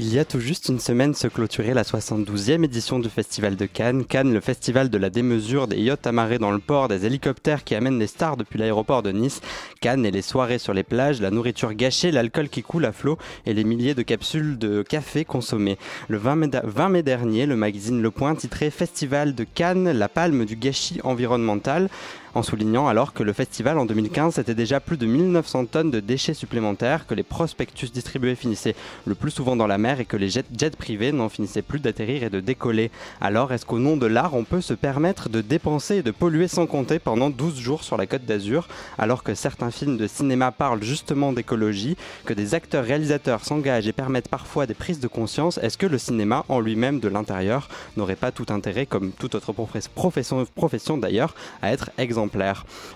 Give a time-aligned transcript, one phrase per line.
[0.00, 3.66] Il y a tout juste une semaine se clôturait la 72e édition du Festival de
[3.66, 4.04] Cannes.
[4.04, 7.74] Cannes, le festival de la démesure, des yachts amarrés dans le port, des hélicoptères qui
[7.74, 9.40] amènent les stars depuis l'aéroport de Nice.
[9.80, 13.18] Cannes et les soirées sur les plages, la nourriture gâchée, l'alcool qui coule à flot
[13.44, 15.78] et les milliers de capsules de café consommées.
[16.06, 20.08] Le 20 mai, 20 mai dernier, le magazine Le Point titrait Festival de Cannes, la
[20.08, 21.88] palme du gâchis environnemental
[22.38, 25.98] en soulignant alors que le festival en 2015 c'était déjà plus de 1900 tonnes de
[25.98, 30.16] déchets supplémentaires, que les prospectus distribués finissaient le plus souvent dans la mer et que
[30.16, 32.92] les jets, jets privés n'en finissaient plus d'atterrir et de décoller.
[33.20, 36.46] Alors est-ce qu'au nom de l'art on peut se permettre de dépenser et de polluer
[36.46, 38.68] sans compter pendant 12 jours sur la côte d'Azur?
[38.98, 43.92] Alors que certains films de cinéma parlent justement d'écologie, que des acteurs réalisateurs s'engagent et
[43.92, 48.14] permettent parfois des prises de conscience, est-ce que le cinéma en lui-même de l'intérieur n'aurait
[48.14, 52.27] pas tout intérêt, comme toute autre profession, profession d'ailleurs, à être exemplaire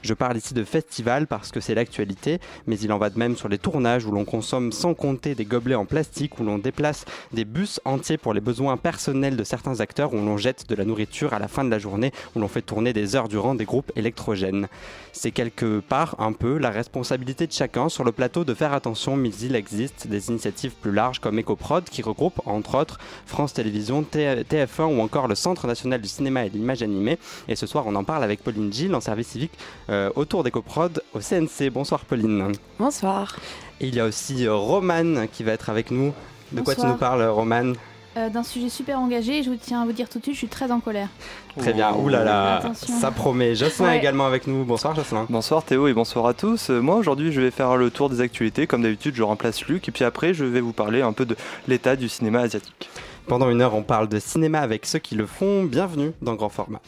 [0.03, 3.37] je parle ici de festival parce que c'est l'actualité, mais il en va de même
[3.37, 7.05] sur les tournages où l'on consomme sans compter des gobelets en plastique, où l'on déplace
[7.33, 10.85] des bus entiers pour les besoins personnels de certains acteurs, où l'on jette de la
[10.85, 13.65] nourriture à la fin de la journée, où l'on fait tourner des heures durant des
[13.65, 14.69] groupes électrogènes.
[15.13, 19.17] C'est quelque part un peu la responsabilité de chacun sur le plateau de faire attention,
[19.17, 24.03] mais il existe des initiatives plus larges comme EcoProd qui regroupent entre autres France Télévisions,
[24.03, 27.19] TF1 ou encore le Centre national du cinéma et de l'image animée.
[27.49, 29.53] Et ce soir, on en parle avec Pauline Gilles en service civique
[29.91, 31.71] euh, autour d'EcoProd au CNC.
[31.71, 32.53] Bonsoir Pauline.
[32.79, 33.37] Bonsoir.
[33.81, 36.15] Et il y a aussi euh, Romane qui va être avec nous.
[36.51, 37.75] De quoi tu nous parles, Romane
[38.15, 40.41] euh, d'un sujet super engagé et je tiens à vous dire tout de suite, je
[40.41, 41.09] suis très en colère.
[41.57, 43.55] Très bien, là là, ça promet.
[43.55, 44.65] Jocelyn également avec nous.
[44.65, 45.27] Bonsoir Jocelyn.
[45.31, 46.69] Bonsoir Théo et bonsoir à tous.
[46.69, 48.67] Moi aujourd'hui je vais faire le tour des actualités.
[48.67, 51.37] Comme d'habitude je remplace Luc et puis après je vais vous parler un peu de
[51.69, 52.91] l'état du cinéma asiatique.
[53.29, 55.65] Pendant une heure on parle de cinéma avec ceux qui le font.
[55.65, 56.83] Bienvenue dans Grand Format.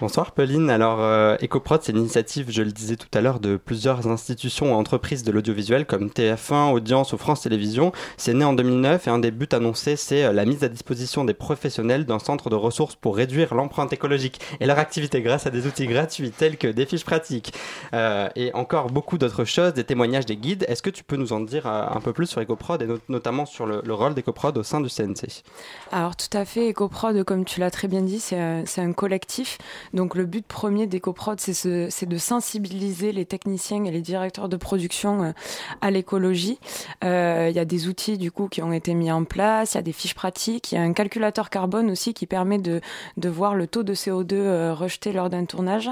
[0.00, 0.70] Bonsoir Pauline.
[0.70, 4.74] Alors euh, EcoProd, c'est l'initiative, je le disais tout à l'heure, de plusieurs institutions ou
[4.74, 7.92] entreprises de l'audiovisuel comme TF1, Audience ou France Télévisions.
[8.16, 11.24] C'est né en 2009 et un des buts annoncés, c'est euh, la mise à disposition
[11.24, 15.50] des professionnels d'un centre de ressources pour réduire l'empreinte écologique et leur activité grâce à
[15.50, 17.54] des outils gratuits tels que des fiches pratiques
[17.92, 20.64] euh, et encore beaucoup d'autres choses, des témoignages, des guides.
[20.66, 23.46] Est-ce que tu peux nous en dire euh, un peu plus sur EcoProd et notamment
[23.46, 25.44] sur le, le rôle d'EcoProd au sein du CNC
[25.92, 29.58] Alors tout à fait, EcoProd, comme tu l'as très bien dit, c'est un, un collectif
[29.92, 35.22] donc le but premier d'EcoProd, c'est de sensibiliser les techniciens et les directeurs de production
[35.22, 35.32] euh,
[35.80, 36.58] à l'écologie.
[37.02, 39.76] Euh, il y a des outils du coup qui ont été mis en place, il
[39.76, 42.80] y a des fiches pratiques, il y a un calculateur carbone aussi qui permet de,
[43.24, 45.90] voir le taux de CO2 euh, rejeté lors d'un tournage.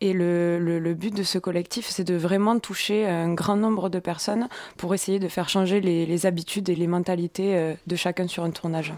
[0.00, 4.48] Et le, but de ce collectif, c'est de vraiment toucher un grand nombre de personnes
[4.76, 8.92] pour essayer de faire changer les habitudes et les mentalités de chacun sur un tournage.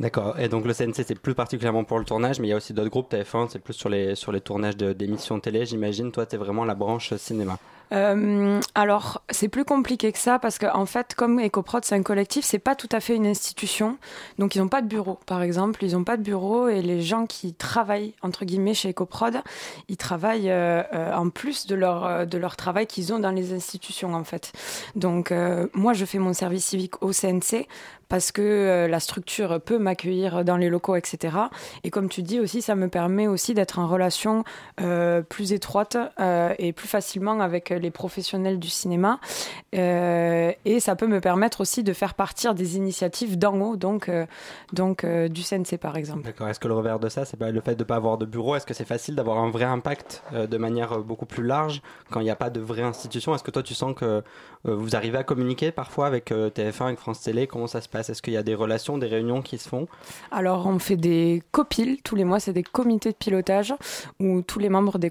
[0.00, 0.40] D'accord.
[0.40, 2.72] Et donc le CNC, c'est plus particulièrement pour le tournage, mais il y a aussi
[2.72, 6.10] d'autres groupes TF1, c'est plus sur les, sur les tournages d'émissions télé, j'imagine.
[6.10, 7.58] Toi, tu es vraiment la branche cinéma.
[7.92, 12.02] Euh, alors, c'est plus compliqué que ça parce qu'en en fait, comme EcoProd, c'est un
[12.02, 13.98] collectif, c'est pas tout à fait une institution.
[14.38, 15.84] Donc, ils n'ont pas de bureau, par exemple.
[15.84, 19.42] Ils n'ont pas de bureau et les gens qui travaillent, entre guillemets, chez EcoProd,
[19.88, 23.52] ils travaillent euh, euh, en plus de leur, de leur travail qu'ils ont dans les
[23.52, 24.52] institutions, en fait.
[24.94, 25.34] Donc,
[25.74, 27.66] moi, je fais mon service civique au CNC
[28.10, 31.36] parce que la structure peut m'accueillir dans les locaux, etc.
[31.84, 34.44] Et comme tu dis aussi, ça me permet aussi d'être en relation
[35.28, 35.96] plus étroite
[36.58, 39.18] et plus facilement avec les professionnels du cinéma.
[39.74, 44.08] Euh, et ça peut me permettre aussi de faire partir des initiatives d'en haut, donc,
[44.08, 44.26] euh,
[44.72, 46.22] donc euh, du CNC par exemple.
[46.22, 46.48] D'accord.
[46.48, 48.56] Est-ce que le revers de ça, c'est le fait de ne pas avoir de bureau
[48.56, 52.24] Est-ce que c'est facile d'avoir un vrai impact de manière beaucoup plus large quand il
[52.24, 53.34] n'y a pas de vraie institution?
[53.34, 54.22] Est-ce que toi, tu sens que
[54.64, 57.46] vous arrivez à communiquer parfois avec TF1, avec France Télé?
[57.46, 57.99] Comment ça se passe?
[58.08, 59.86] Est-ce qu'il y a des relations, des réunions qui se font?
[60.30, 63.74] Alors, on fait des copiles tous les mois, c'est des comités de pilotage
[64.18, 65.10] où tous les membres des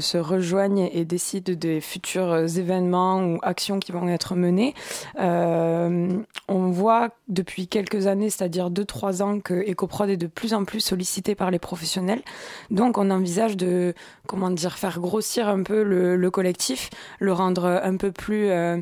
[0.00, 4.74] se rejoignent et décident des futurs euh, événements ou actions qui vont être menées.
[5.18, 6.08] Euh,
[6.48, 10.80] on voit depuis quelques années, c'est-à-dire 2-3 ans, que EcoProd est de plus en plus
[10.80, 12.22] sollicité par les professionnels.
[12.70, 13.94] Donc on envisage de,
[14.26, 18.80] comment dire, faire grossir un peu le, collectif, le rendre un peu plus euh,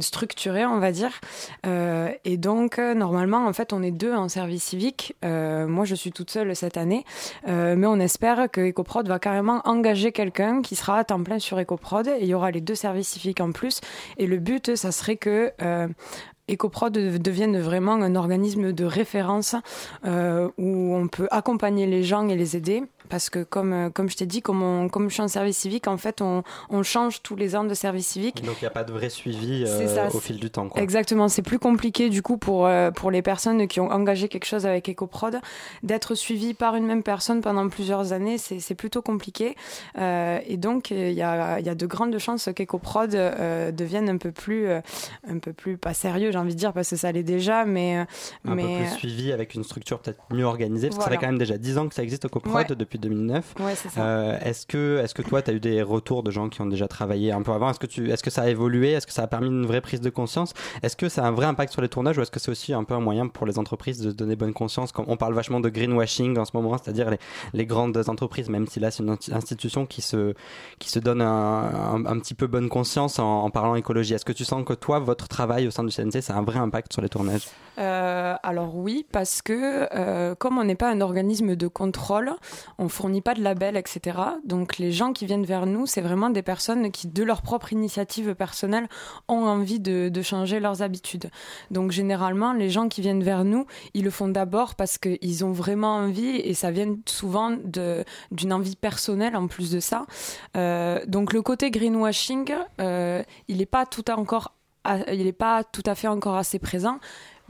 [0.00, 1.20] structuré, on va dire.
[2.36, 5.14] Donc normalement, en fait, on est deux en service civique.
[5.22, 7.04] moi, je suis toute seule cette année,
[7.46, 11.58] mais on espère que EcoProd va carrément engager quelqu'un qui sera à temps plein sur
[11.58, 13.80] EcoProd et il y aura les deux services civiques en plus.
[14.16, 15.88] Et le but, ça serait que euh,
[16.50, 19.54] EcoProd devienne vraiment un organisme de référence
[20.04, 24.08] euh, où on peut accompagner les gens et les aider parce que comme, euh, comme
[24.08, 27.22] je t'ai dit, comme, comme je suis en service civique, en fait, on, on change
[27.22, 28.42] tous les ans de service civique.
[28.44, 30.68] Donc il n'y a pas de vrai suivi euh, au fil du temps.
[30.68, 30.80] Quoi.
[30.80, 34.46] Exactement, c'est plus compliqué du coup pour, euh, pour les personnes qui ont engagé quelque
[34.46, 35.40] chose avec EcoProd
[35.82, 39.56] d'être suivi par une même personne pendant plusieurs années, c'est plutôt compliqué.
[39.98, 44.68] et donc il y a, y a de grandes chances qu'EcoProd devienne un peu plus,
[44.70, 47.96] un peu plus pas sérieux, j'ai envie de dire, parce que ça l'est déjà, mais
[47.96, 48.06] un
[48.44, 50.88] mais peu plus suivi avec une structure peut-être mieux organisée.
[50.88, 53.54] Parce que ça fait quand même déjà 10 ans que ça existe EcoProd depuis 2009.
[53.60, 54.02] Ouais, c'est ça.
[54.02, 56.66] Euh, est-ce que, est-ce que toi, tu as eu des retours de gens qui ont
[56.66, 57.70] déjà travaillé un peu avant?
[57.70, 58.92] Est-ce que, tu, est-ce que ça a évolué?
[58.92, 60.52] Est-ce que ça a permis une vraie prise de conscience?
[60.82, 62.72] Est-ce que ça a un vrai impact sur les tournages ou est-ce que c'est aussi
[62.72, 64.92] un peu un moyen pour les entreprises de se donner bonne conscience?
[64.96, 67.18] On parle vachement de greenwashing en ce moment, c'est-à-dire les,
[67.52, 70.34] les, grandes entreprises, même si là c'est une institution qui se,
[70.78, 74.14] qui se donne un, un, petit peu bonne conscience en, en parlant écologie.
[74.14, 76.42] Est-ce que tu sens que toi, votre travail au sein du CNC, ça a un
[76.42, 77.48] vrai impact sur les tournages?
[77.80, 82.32] Euh, Alors oui, parce que euh, comme on n'est pas un organisme de contrôle,
[82.78, 84.18] on fournit pas de label, etc.
[84.44, 87.72] Donc les gens qui viennent vers nous, c'est vraiment des personnes qui, de leur propre
[87.72, 88.88] initiative personnelle,
[89.28, 91.30] ont envie de, changer leurs habitudes.
[91.70, 95.52] Donc généralement, les gens qui viennent vers nous, ils le font d'abord parce qu'ils ont
[95.52, 97.56] vraiment envie et ça vient souvent
[98.30, 100.04] d'une envie personnelle en plus de ça.
[100.58, 104.52] Euh, donc le côté greenwashing, il n'est pas tout encore
[105.12, 106.98] il n'est pas tout à fait encore assez présent,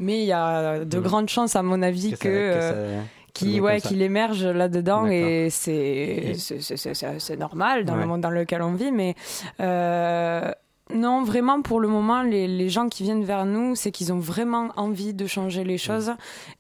[0.01, 2.99] mais il y a de grandes chances, à mon avis, que,
[3.33, 8.73] qui ouais qu'il émerge là-dedans et c'est c'est normal dans le monde dans lequel on
[8.73, 9.15] vit mais
[9.61, 10.51] euh,
[10.95, 14.19] non, vraiment, pour le moment, les, les, gens qui viennent vers nous, c'est qu'ils ont
[14.19, 16.13] vraiment envie de changer les choses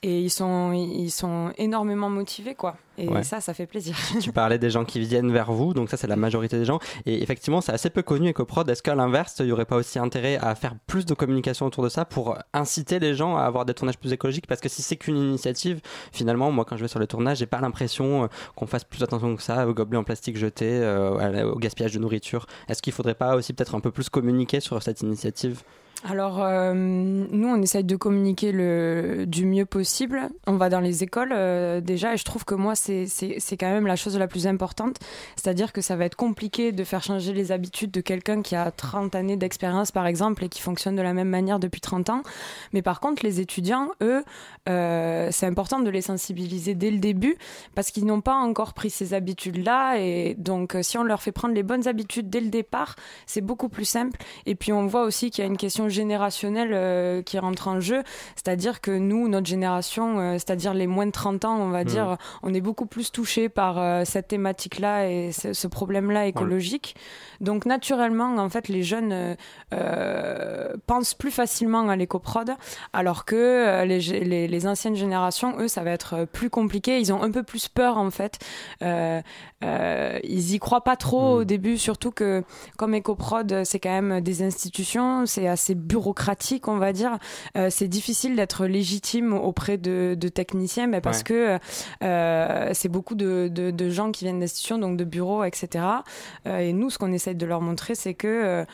[0.02, 2.76] et ils sont, ils sont énormément motivés, quoi.
[3.00, 3.96] Et ça, ça fait plaisir.
[4.20, 6.78] tu parlais des gens qui viennent vers vous, donc ça, c'est la majorité des gens.
[7.06, 8.68] Et effectivement, c'est assez peu connu EcoProd.
[8.68, 11.84] Est-ce qu'à l'inverse, il n'y aurait pas aussi intérêt à faire plus de communication autour
[11.84, 14.46] de ça pour inciter les gens à avoir des tournages plus écologiques?
[14.46, 15.80] Parce que si c'est qu'une initiative,
[16.12, 18.26] finalement, moi, quand je vais sur les tournages, j'ai pas l'impression euh,
[18.56, 21.98] qu'on fasse plus attention que ça aux gobelets en plastique jetés, euh, au gaspillage de
[21.98, 22.46] nourriture.
[22.68, 25.62] Est-ce qu'il faudrait pas aussi peut-être un peu plus communiquer sur cette initiative?
[26.08, 30.30] Alors, euh, nous, on essaye de communiquer le, du mieux possible.
[30.46, 33.06] On va dans les écoles euh, déjà, et je trouve que moi, c'est
[33.58, 34.96] quand même la chose la plus importante.
[35.36, 38.70] C'est-à-dire que ça va être compliqué de faire changer les habitudes de quelqu'un qui a
[38.70, 42.22] 30 années d'expérience, par exemple, et qui fonctionne de la même manière depuis 30 ans.
[42.72, 44.24] Mais par contre, les étudiants, eux,
[44.70, 47.36] euh, c'est important de les sensibiliser dès le début,
[47.74, 49.98] parce qu'ils n'ont pas encore pris ces habitudes-là.
[49.98, 53.68] Et donc, si on leur fait prendre les bonnes habitudes dès le départ, c'est beaucoup
[53.68, 54.18] plus simple.
[54.46, 57.80] Et puis, on voit aussi qu'il y a une question générationnel euh, qui rentre en
[57.80, 58.02] jeu.
[58.36, 61.86] C'est-à-dire que nous, notre génération, euh, c'est-à-dire les moins de 30 ans, on va mmh.
[61.86, 66.96] dire, on est beaucoup plus touché par euh, cette thématique-là et ce, problème-là écologique.
[67.40, 69.36] Donc naturellement, en fait, les jeunes
[70.86, 72.50] pensent plus facilement à l'éco-prod,
[72.92, 76.98] alors que les, les, les, anciennes générations, eux, ça va être plus compliqué.
[76.98, 78.38] Ils ont un peu plus peur, en fait.
[78.82, 81.38] ils y croient pas trop mmh.
[81.38, 82.42] au début, surtout que
[82.76, 87.18] comme éco-prod, c'est quand même des institutions, c'est assez bureaucratique, on va dire.
[87.56, 91.58] Euh, c'est difficile d'être légitime auprès de, techniciens, mais parce que
[92.04, 95.84] euh, c'est beaucoup de, gens qui viennent d'institutions, donc de bureaux, etc.
[96.46, 98.64] Euh, et nous, ce qu'on essaie de leur montrer, c'est que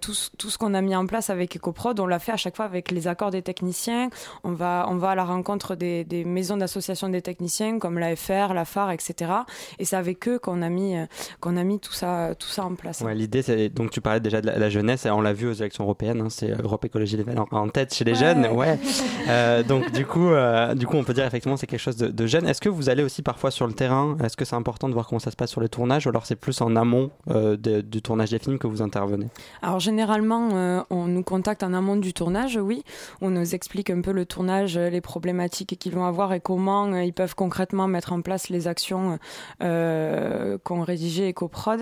[0.00, 2.64] tout, ce qu'on a mis en place avec EcoProd, on l'a fait à chaque fois
[2.64, 4.10] avec les accords des techniciens.
[4.42, 8.54] On va, on va à la rencontre des, maisons d'association des techniciens comme la FR,
[8.54, 9.30] la FAR, etc.
[9.78, 10.96] Et c'est avec eux qu'on a mis,
[11.40, 13.02] qu'on a mis tout ça, tout ça en place.
[13.14, 16.20] L'idée, c'est donc tu parlais déjà de la, jeunesse, on l'a vu aux élections européennes.
[16.20, 18.46] Hein, c'est Europe Écologie Les Verts en, tête chez les jeunes.
[18.46, 18.78] Ouais.
[19.26, 22.08] Euh, donc du coup, euh, du coup, on peut dire effectivement c'est quelque chose de,
[22.08, 22.46] de jeune.
[22.46, 24.18] Est-ce que vous allez aussi parfois sur le terrain?
[24.22, 26.26] Est-ce que c'est important de voir comment ça se passe sur les tournages, ou alors
[26.26, 29.28] c'est plus en amont euh, du tournage des films que vous intervenez?
[29.62, 32.84] Alors généralement, on nous contacte en amont du tournage, oui.
[33.22, 37.14] On nous explique un peu le tournage, les problématiques qu'ils vont avoir et comment ils
[37.14, 39.18] peuvent concrètement mettre en place les actions
[39.60, 41.80] qu'on rédigé EcoProd.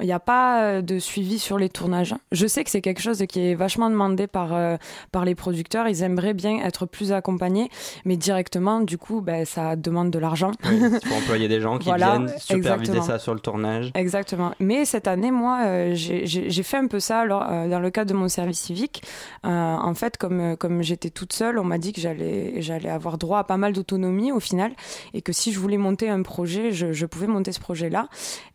[0.00, 2.14] Il n'y a pas de suivi sur les tournages.
[2.32, 4.76] Je sais que c'est quelque chose qui est vachement demandé par, euh,
[5.12, 5.88] par les producteurs.
[5.88, 7.70] Ils aimeraient bien être plus accompagnés,
[8.04, 10.52] mais directement, du coup, ben, ça demande de l'argent.
[10.64, 13.90] il faut employer des gens qui viennent superviser ça sur le tournage.
[13.94, 14.52] Exactement.
[14.60, 18.10] Mais cette année, moi, euh, j'ai fait un peu ça alors, euh, dans le cadre
[18.10, 19.02] de mon service civique.
[19.42, 23.44] en fait, comme, comme j'étais toute seule, on m'a dit que j'allais avoir droit à
[23.44, 24.72] pas mal d'autonomie au final,
[25.14, 28.08] et que si je voulais monter un projet, je, je pouvais monter ce projet-là.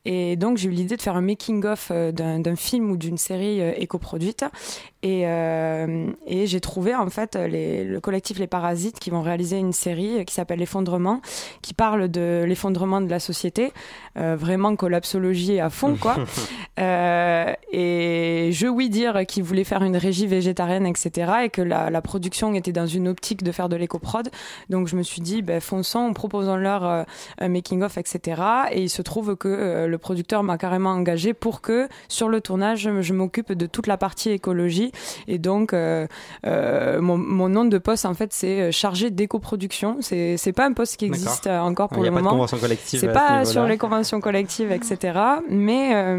[0.05, 4.45] Et donc, j'ai eu l'idée de faire un making-of d'un film ou d'une série éco-produite.
[5.03, 9.73] Et, et j'ai trouvé en fait les, le collectif Les Parasites qui vont réaliser une
[9.73, 11.21] série qui s'appelle L'effondrement,
[11.61, 13.73] qui parle de l'effondrement de la société,
[14.15, 16.17] vraiment collapsologie à fond quoi.
[16.77, 21.31] et je oui dire qu'ils voulaient faire une régie végétarienne, etc.
[21.45, 24.29] Et que la, la production était dans une optique de faire de l'éco-prod.
[24.69, 27.03] Donc je me suis dit, ben, fonçons, proposons-leur euh,
[27.39, 28.41] un making-of, etc.
[28.71, 32.41] Et il se trouve que euh, le producteur m'a carrément engagé pour que sur le
[32.41, 34.90] tournage, je m'occupe de toute la partie écologie.
[35.27, 36.07] Et donc, euh,
[36.43, 39.97] mon, mon, nom de poste, en fait, c'est chargé d'éco-production.
[40.01, 42.45] C'est, c'est pas un poste qui existe encore pour le moment.
[42.47, 45.19] C'est pas sur les conventions collectives, etc.
[45.49, 46.15] Mais,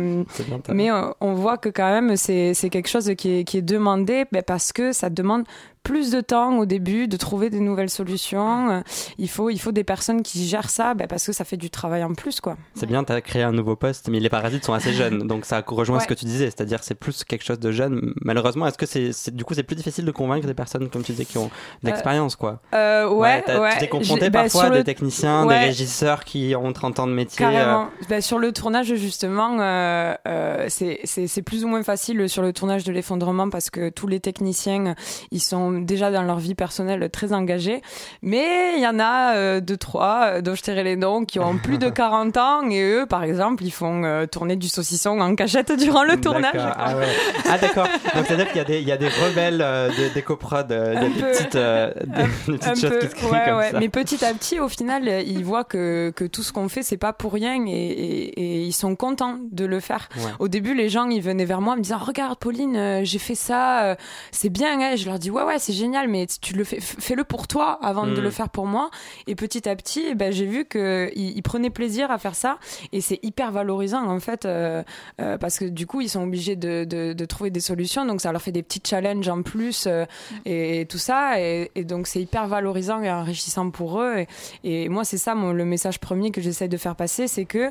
[0.68, 4.24] mais on voit que quand même, c'est, c'est quelque chose qui est, qui est demandé
[4.32, 5.44] ben, parce que ça demande
[5.82, 8.70] plus de temps au début de trouver des nouvelles solutions.
[8.70, 8.80] Euh,
[9.18, 11.70] il faut, il faut des personnes qui gèrent ça bah, parce que ça fait du
[11.70, 12.40] travail en plus.
[12.40, 12.56] quoi.
[12.74, 15.26] C'est bien, tu as créé un nouveau poste, mais les parasites sont assez jeunes.
[15.26, 18.14] Donc ça rejoint ce que tu disais, c'est-à-dire c'est plus quelque chose de jeune.
[18.22, 21.12] Malheureusement, est-ce que c'est du coup c'est plus difficile de convaincre des personnes, comme tu
[21.12, 21.50] disais, qui ont
[21.82, 22.60] de l'expérience quoi?
[22.74, 23.72] euh, Ouais, ouais.
[23.72, 27.12] Tu t'es confronté bah, parfois à des techniciens, des régisseurs qui ont 30 ans de
[27.12, 27.44] métier.
[27.44, 27.84] Euh.
[28.08, 32.84] Bah, sur le tournage, justement, euh, euh, c'est plus ou moins facile sur le tournage
[32.84, 34.94] de l'effondrement parce que tous les techniciens,
[35.30, 37.82] ils sont déjà dans leur vie personnelle très engagés.
[38.22, 41.56] Mais il y en a euh, deux, trois, euh, dont je les noms, qui ont
[41.58, 45.34] plus de 40 ans et eux, par exemple, ils font euh, tourner du saucisson en
[45.34, 46.52] cachette durant le tournage.
[46.54, 47.06] Ah, ouais.
[47.48, 47.86] ah d'accord.
[48.14, 50.96] Donc c'est-à-dire qu'il y, a des, il y a des rebelles de, d'éco-prod, il y
[50.96, 53.70] a des petites, des, petites choses qui se créent comme ouais.
[53.70, 53.80] ça.
[53.80, 56.96] Mais petit à petit, au final, ils voient que, que tout ce qu'on fait, c'est
[56.96, 60.08] pas pour rien et, et, et, ils sont contents de le faire.
[60.38, 63.34] Au début, les gens, ils venaient vers moi en me disant, regarde Pauline, j'ai fait
[63.34, 63.96] ça,
[64.30, 64.80] c'est bien.
[64.80, 64.96] Hein.
[64.96, 68.06] Je leur dis, ouais, ouais, c'est génial, mais tu le fais, fais-le pour toi avant
[68.06, 68.32] de le mm.
[68.32, 68.90] faire pour moi.
[69.26, 72.58] Et petit à petit, eh ben, j'ai vu qu'ils il prenaient plaisir à faire ça.
[72.92, 74.82] Et c'est hyper valorisant, en fait, euh,
[75.20, 78.04] euh, parce que du coup, ils sont obligés de, de, de, trouver des solutions.
[78.04, 80.36] Donc, ça leur fait des petits challenges en plus euh, mm.
[80.46, 81.40] et, tout ça.
[81.40, 84.24] Et, et donc, c'est hyper valorisant et enrichissant pour eux.
[84.64, 87.44] Et, et moi, c'est ça mon, le message premier que j'essaie de faire passer, c'est
[87.44, 87.70] que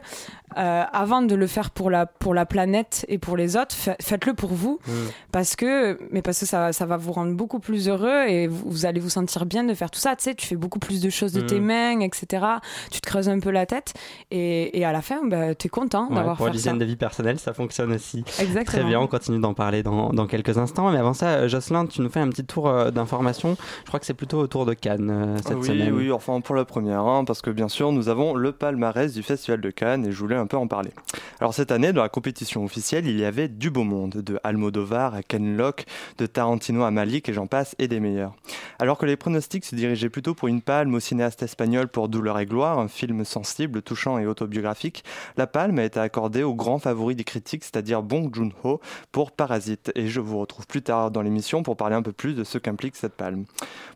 [0.53, 4.53] avant de le faire pour la, pour la planète et pour les autres, faites-le pour
[4.53, 4.79] vous.
[4.85, 4.91] Mm.
[5.31, 8.85] Parce que, mais parce que ça, ça va vous rendre beaucoup plus heureux et vous,
[8.85, 10.15] allez vous sentir bien de faire tout ça.
[10.15, 11.65] Tu sais, tu fais beaucoup plus de choses de tes mm.
[11.65, 12.45] mains, etc.
[12.91, 13.93] Tu te creuses un peu la tête
[14.31, 16.47] et, et à la fin, bah, tu es content d'avoir fait ça.
[16.49, 18.23] Pour l'hygiène de vie personnelle, ça fonctionne aussi.
[18.39, 18.63] Exactement.
[18.63, 20.91] Très bien, on continue d'en parler dans, dans, quelques instants.
[20.91, 23.57] Mais avant ça, euh, Jocelyn, tu nous fais un petit tour euh, d'information.
[23.83, 25.93] Je crois que c'est plutôt autour de Cannes euh, cette oui, semaine.
[25.93, 29.23] Oui, enfin pour la première, hein, parce que bien sûr, nous avons le palmarès du
[29.23, 30.91] Festival de Cannes et je voulais un peu en parler.
[31.39, 35.15] Alors cette année, dans la compétition officielle, il y avait du beau monde, de Almodovar
[35.15, 35.85] à Ken Loach,
[36.17, 38.35] de Tarantino à Malik et j'en passe, et des meilleurs.
[38.79, 42.39] Alors que les pronostics se dirigeaient plutôt pour une palme au cinéaste espagnol pour Douleur
[42.39, 45.03] et Gloire, un film sensible, touchant et autobiographique,
[45.37, 49.91] la palme a été accordée au grand favori des critiques, c'est-à-dire Bong Joon-ho pour Parasite.
[49.95, 52.57] Et je vous retrouve plus tard dans l'émission pour parler un peu plus de ce
[52.57, 53.45] qu'implique cette palme.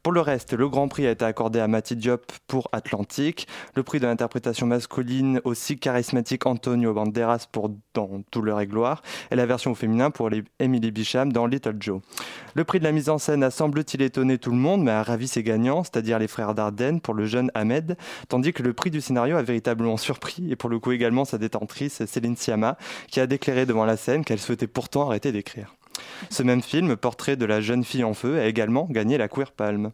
[0.03, 3.83] Pour le reste, le grand prix a été accordé à Mati Diop pour Atlantique, le
[3.83, 9.01] prix de l'interprétation masculine aussi charismatique Antonio Banderas pour Dans Douleur et Gloire,
[9.31, 10.29] et la version féminin pour
[10.59, 12.01] Emily Bicham dans Little Joe.
[12.53, 15.01] Le prix de la mise en scène a semble-t-il étonné tout le monde, mais a
[15.01, 17.97] ravi ses gagnants, c'est-à-dire les frères Dardenne pour le jeune Ahmed,
[18.29, 21.39] tandis que le prix du scénario a véritablement surpris, et pour le coup également sa
[21.39, 25.74] détentrice Céline Siama, qui a déclaré devant la scène qu'elle souhaitait pourtant arrêter d'écrire.
[26.29, 29.51] Ce même film, Portrait de la jeune fille en feu, a également gagné la Queer
[29.51, 29.91] Palm.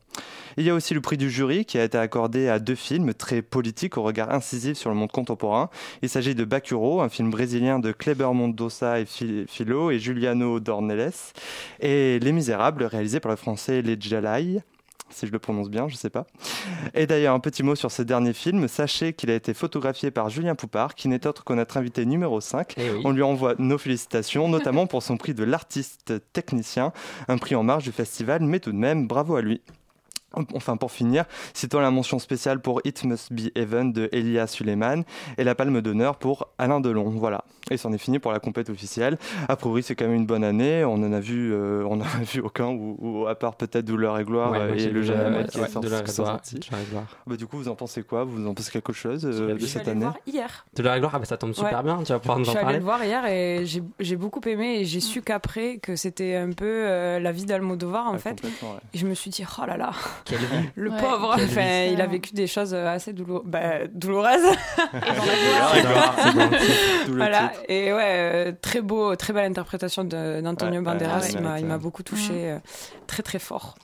[0.58, 3.14] Il y a aussi le prix du jury qui a été accordé à deux films
[3.14, 5.70] très politiques au regard incisif sur le monde contemporain.
[6.02, 11.12] Il s'agit de Bacuro, un film brésilien de Kleber Mendoza et Philo et Juliano Dornelles,
[11.80, 13.98] et Les Misérables, réalisé par le français Les
[15.12, 16.26] si je le prononce bien, je sais pas.
[16.94, 18.68] Et d'ailleurs, un petit mot sur ce dernier film.
[18.68, 22.42] Sachez qu'il a été photographié par Julien Poupard, qui n'est autre que notre invité numéro
[22.42, 22.76] 5.
[22.78, 26.94] Eh On lui envoie nos félicitations, notamment pour son prix de l'artiste technicien,
[27.28, 29.62] un prix en marge du festival, mais tout de même, bravo à lui.
[30.54, 35.04] Enfin, pour finir, citons la mention spéciale pour It Must Be Heaven de Elia Suleiman
[35.38, 37.10] et la palme d'honneur pour Alain Delon.
[37.10, 37.44] Voilà.
[37.70, 39.18] Et c'en est fini pour la compète officielle.
[39.48, 40.84] A priori, c'est quand même une bonne année.
[40.86, 44.18] On en a vu, euh, on en a vu aucun, ou, à part peut-être Douleur
[44.20, 46.60] et Gloire ouais, et le jeune ouais, qui est sorti.
[47.28, 48.24] Bah, du coup, vous en pensez quoi?
[48.24, 50.02] Vous en pensez quelque chose euh, de cette année?
[50.02, 50.66] voir hier.
[50.76, 52.02] Douleur et Gloire, ah, bah, ça tombe super bien.
[52.04, 52.60] Tu vas pouvoir nous en parler.
[52.60, 53.66] Je suis allée le voir hier et
[54.00, 58.08] j'ai beaucoup aimé et j'ai su qu'après que c'était un peu euh, la vie d'Almodovar
[58.08, 58.42] en fait.
[58.94, 59.92] Et je me suis dit, oh là là.
[60.26, 60.70] Quelle vie.
[60.76, 61.36] Le pauvre.
[61.36, 63.46] Enfin, il a vécu des choses assez douloureuses.
[63.46, 64.56] Bah, douloureuses.
[67.08, 67.52] voilà.
[67.68, 71.30] Et ouais, euh, très beau, très belle interprétation d'Antonio Banderas.
[71.60, 72.60] il m'a beaucoup touché, euh,
[73.08, 73.76] très très fort.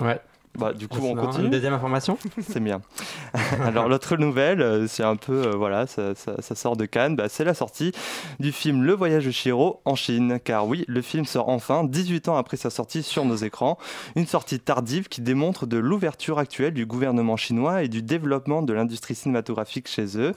[0.00, 0.20] Ouais.
[0.58, 1.44] Bah, du coup, on continue.
[1.44, 2.80] Une deuxième information C'est bien.
[3.62, 6.14] Alors, l'autre nouvelle, euh, c'est un peu, euh, voilà, ça,
[6.54, 7.92] sort de Cannes, bah, c'est la sortie
[8.40, 10.38] du film Le Voyage de Shiro en Chine.
[10.42, 13.78] Car oui, le film sort enfin, 18 ans après sa sortie sur nos écrans.
[14.16, 18.72] Une sortie tardive qui démontre de l'ouverture actuelle du gouvernement chinois et du développement de
[18.72, 20.34] l'industrie cinématographique chez eux.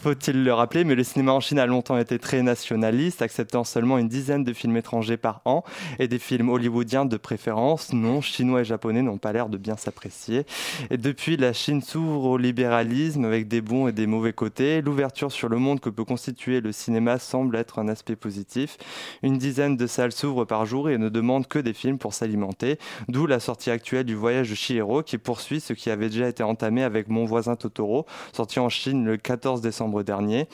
[0.00, 3.98] Faut-il le rappeler, mais le cinéma en Chine a longtemps été très nationaliste, acceptant seulement
[3.98, 5.62] une dizaine de films étrangers par an
[5.98, 7.92] et des films hollywoodiens de préférence.
[7.92, 10.44] Non, chinois et japonais n'ont pas l'air de bien s'apprécier.
[10.90, 14.82] Et depuis, la Chine s'ouvre au libéralisme avec des bons et des mauvais côtés.
[14.82, 18.76] L'ouverture sur le monde que peut constituer le cinéma semble être un aspect positif.
[19.22, 22.78] Une dizaine de salles s'ouvrent par jour et ne demandent que des films pour s'alimenter.
[23.08, 26.42] D'où la sortie actuelle du Voyage de Chihiro qui poursuit ce qui avait déjà été
[26.42, 30.48] entamé avec Mon voisin Totoro, sorti en Chine le 14 décembre dernier.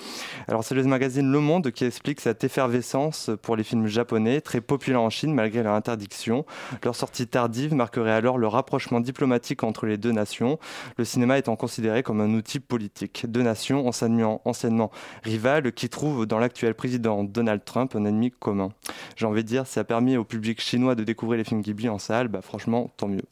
[0.48, 4.60] Alors c'est le magazine Le Monde qui explique cette effervescence pour les films japonais, très
[4.60, 6.44] populaires en Chine malgré leur interdiction.
[6.84, 10.60] Leur sortie tardive marquerait alors le rapprochement diplomatique entre les deux nations,
[10.96, 13.26] le cinéma étant considéré comme un outil politique.
[13.26, 14.90] Deux nations anciennement,
[15.24, 18.68] rivales qui trouvent dans l'actuel président Donald Trump un ennemi commun.
[19.16, 21.88] J'ai envie de dire, ça a permis au public chinois de découvrir les films Ghibli
[21.88, 23.24] en salle, bah franchement, tant mieux.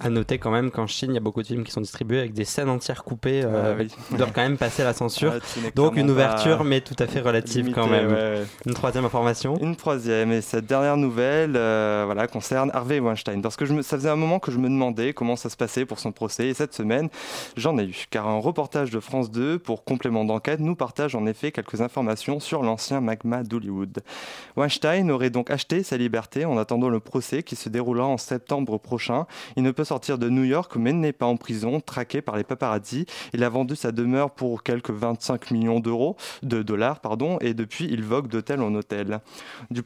[0.00, 2.18] À noter quand même qu'en Chine, il y a beaucoup de films qui sont distribués
[2.18, 3.42] avec des scènes entières coupées.
[3.44, 5.32] Euh, ah doivent quand même passer la censure.
[5.74, 8.44] Donc une ouverture, mais tout à fait relative quand même.
[8.66, 9.56] Une troisième information.
[9.60, 13.40] Une troisième, et cette dernière nouvelle euh, voilà, concerne Harvey Weinstein.
[13.40, 15.56] Parce que je me, ça faisait un moment que je me demandais comment ça se
[15.56, 16.48] passait pour son procès.
[16.48, 17.08] Et cette semaine,
[17.56, 18.06] j'en ai eu.
[18.10, 22.40] Car un reportage de France 2 pour complément d'enquête nous partage en effet quelques informations
[22.40, 24.02] sur l'ancien magma d'Hollywood.
[24.56, 28.78] Weinstein aurait donc acheté sa liberté en attendant le procès qui se déroulera en septembre
[28.78, 29.26] prochain.
[29.56, 32.44] Il ne peut sortir de New York, mais n'est pas en prison, traqué par les
[32.44, 33.06] paparazzi.
[33.32, 37.86] Il a vendu sa demeure pour quelques 25 millions d'euros, de dollars, pardon, et depuis,
[37.90, 39.20] il vogue d'hôtel en hôtel.
[39.70, 39.82] Du,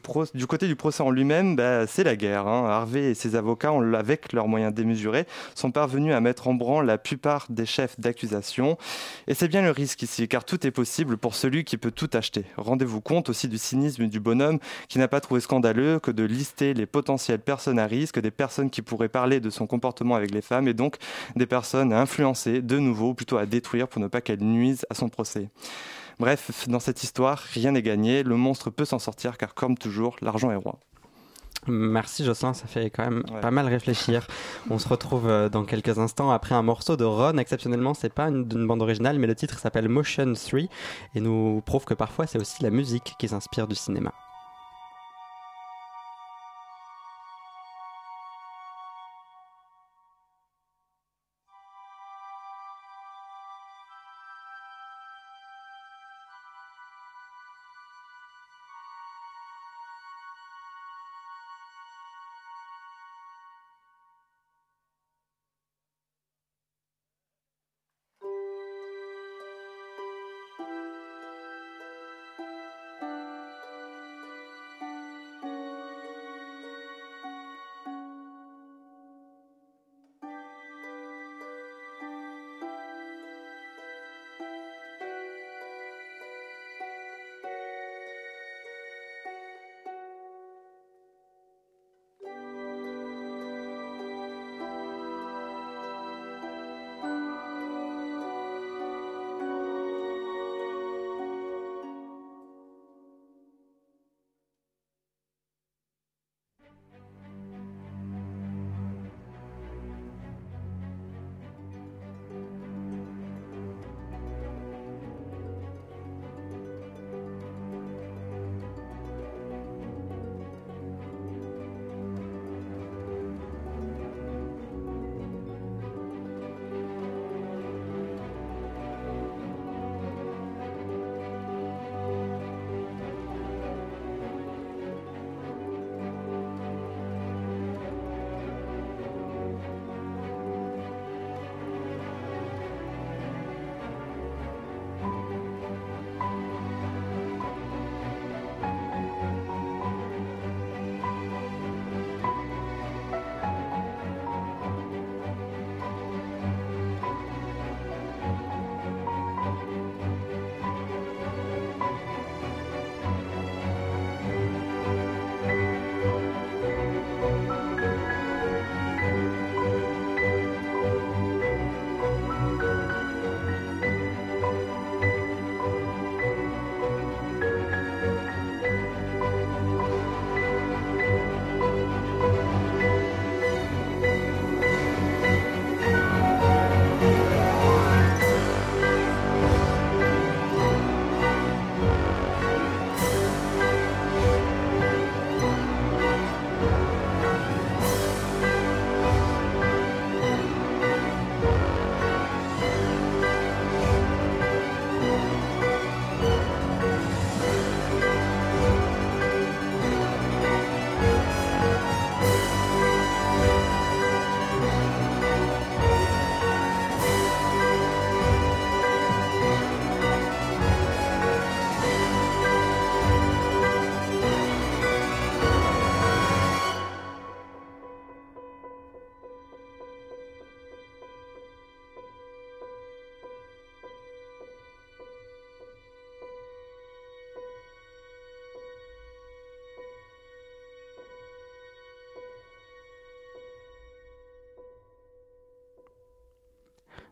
[0.47, 2.47] côté du procès en lui-même, bah, c'est la guerre.
[2.47, 2.65] Hein.
[2.69, 6.97] Harvey et ses avocats, avec leurs moyens démesurés, sont parvenus à mettre en branle la
[6.97, 8.77] plupart des chefs d'accusation.
[9.27, 12.09] Et c'est bien le risque ici, car tout est possible pour celui qui peut tout
[12.13, 12.45] acheter.
[12.57, 16.73] Rendez-vous compte aussi du cynisme du bonhomme qui n'a pas trouvé scandaleux que de lister
[16.73, 20.41] les potentielles personnes à risque, des personnes qui pourraient parler de son comportement avec les
[20.41, 20.97] femmes et donc
[21.35, 24.95] des personnes à influencer, de nouveau, plutôt à détruire pour ne pas qu'elles nuisent à
[24.95, 25.49] son procès.
[26.19, 30.17] Bref, dans cette histoire, rien n'est gagné, le monstre peut s'en sortir car comme toujours,
[30.21, 30.79] l'argent est roi.
[31.67, 34.27] Merci Jocelyn, ça fait quand même pas mal réfléchir.
[34.69, 37.37] On se retrouve euh, dans quelques instants après un morceau de Ron.
[37.37, 40.61] Exceptionnellement, c'est pas une, une, bande originale, mais le titre s'appelle Motion 3
[41.15, 44.13] et nous prouve que parfois c'est aussi la musique qui s'inspire du cinéma.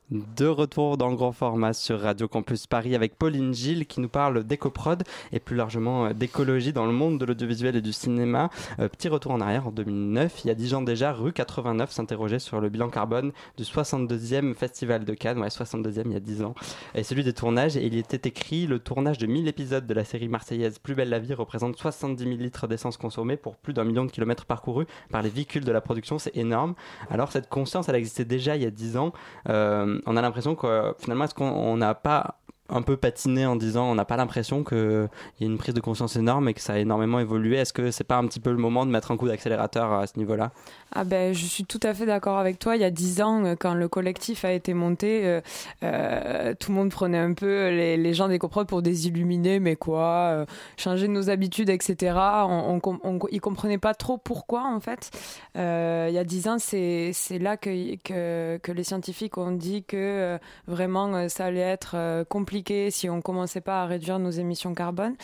[0.09, 4.07] De retour dans le grand format sur Radio Campus Paris avec Pauline Gilles qui nous
[4.07, 8.49] parle d'écoprod et plus largement euh, d'écologie dans le monde de l'audiovisuel et du cinéma.
[8.79, 11.91] Euh, petit retour en arrière en 2009, il y a 10 ans déjà, rue 89
[11.91, 16.21] s'interrogeait sur le bilan carbone du 62e Festival de Cannes, ouais 62e il y a
[16.21, 16.55] 10 ans,
[16.95, 20.05] et celui des tournages et il était écrit le tournage de 1000 épisodes de la
[20.05, 23.83] série marseillaise Plus belle la vie représente 70 000 litres d'essence consommée pour plus d'un
[23.83, 26.75] million de kilomètres parcourus par les véhicules de la production, c'est énorme.
[27.09, 29.11] Alors cette conscience elle existait déjà il y a 10 ans.
[29.49, 33.85] Euh, on a l'impression que finalement, est-ce qu'on n'a pas un peu patiné en disant
[33.85, 36.73] on n'a pas l'impression qu'il y a une prise de conscience énorme et que ça
[36.73, 37.57] a énormément évolué.
[37.57, 40.07] Est-ce que c'est pas un petit peu le moment de mettre un coup d'accélérateur à
[40.07, 40.51] ce niveau-là?
[40.93, 42.75] Ah ben, Je suis tout à fait d'accord avec toi.
[42.75, 45.41] Il y a dix ans, euh, quand le collectif a été monté, euh,
[45.83, 49.75] euh, tout le monde prenait un peu les, gens des coprod pour des illuminés, mais
[49.75, 50.45] quoi,
[50.77, 52.17] changer nos habitudes, etc.
[52.47, 55.11] On, on, ils comprenaient pas trop pourquoi, en fait.
[55.55, 60.37] il y a dix ans, c'est là que, que, que, les scientifiques ont dit que
[60.67, 62.56] vraiment ça allait être compliqué
[62.89, 65.15] si on commençait pas à réduire nos émissions carbone.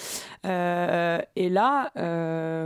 [0.43, 1.91] et là,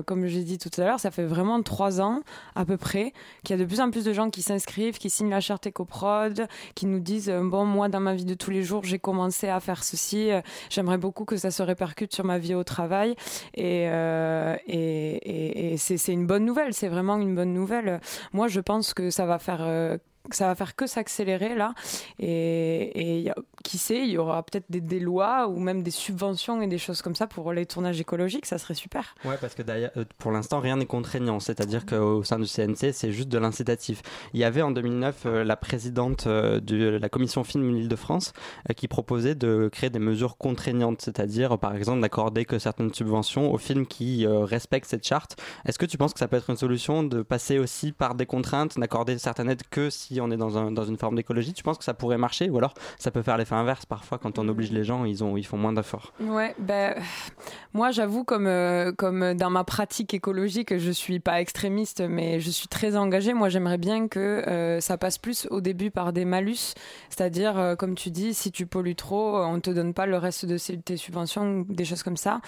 [0.06, 2.21] comme j'ai dit tout à l'heure, ça fait vraiment trois ans
[2.56, 5.10] à peu près qu'il y a de plus en plus de gens qui s'inscrivent, qui
[5.10, 8.51] signent la charte EcoProd, qui nous disent euh, bon moi dans ma vie de tous
[8.51, 12.25] les jours j'ai commencé à faire ceci, euh, j'aimerais beaucoup que ça se répercute sur
[12.25, 13.15] ma vie au travail
[13.53, 18.01] et euh, et, et, c'est une bonne nouvelle, c'est vraiment une bonne nouvelle.
[18.34, 19.99] Moi je pense que ça va faire
[20.32, 21.73] ça va faire que s'accélérer là.
[22.19, 23.32] Et, et
[23.63, 27.02] qui sait, il y aura peut-être des, lois ou même des subventions et des choses
[27.02, 29.15] comme ça pour les tournages écologiques, ça serait super.
[29.26, 31.39] Ouais, parce que euh, pour l'instant, rien n'est contraignant.
[31.39, 34.02] C'est-à-dire qu'au sein du CNC, c'est juste de l'incitatif.
[34.34, 38.34] Il y avait en 2009 euh, la présidente euh, de la commission film Île-de-France
[38.76, 43.58] qui proposait de créer des mesures contraignantes, c'est-à-dire par exemple d'accorder que certaines subventions aux
[43.58, 45.38] films qui respectent cette charte.
[45.65, 48.26] Est-ce que tu penses que ça peut être une solution de passer aussi par des
[48.26, 51.63] contraintes, d'accorder certaines aides que si on est dans, un, dans une forme d'écologie, tu
[51.63, 54.47] penses que ça pourrait marcher ou alors ça peut faire l'effet inverse parfois quand on
[54.47, 56.95] oblige les gens, ils, ont, ils font moins d'efforts Ouais, ben,
[57.73, 62.49] moi j'avoue comme, euh, comme dans ma pratique écologique, je suis pas extrémiste mais je
[62.49, 63.33] suis très engagée.
[63.33, 66.73] Moi j'aimerais bien que euh, ça passe plus au début par des malus,
[67.10, 70.45] c'est-à-dire euh, comme tu dis, si tu pollues trop, on te donne pas le reste
[70.45, 72.41] de tes subventions, des choses comme ça.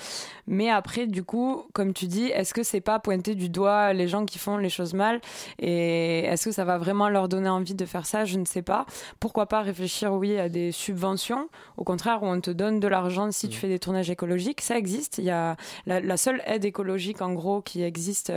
[0.47, 4.07] Mais après du coup, comme tu dis, est-ce que c'est pas pointer du doigt les
[4.07, 5.21] gens qui font les choses mal?
[5.59, 8.61] Et est-ce que ça va vraiment leur donner envie de faire ça, je ne sais
[8.61, 8.85] pas.
[9.19, 13.31] Pourquoi pas réfléchir, oui, à des subventions, au contraire, où on te donne de l'argent
[13.31, 13.59] si tu mm.
[13.59, 14.61] fais des tournages écologiques.
[14.61, 15.19] Ça existe.
[15.19, 18.31] Il y a la, seule aide écologique, en gros, qui existe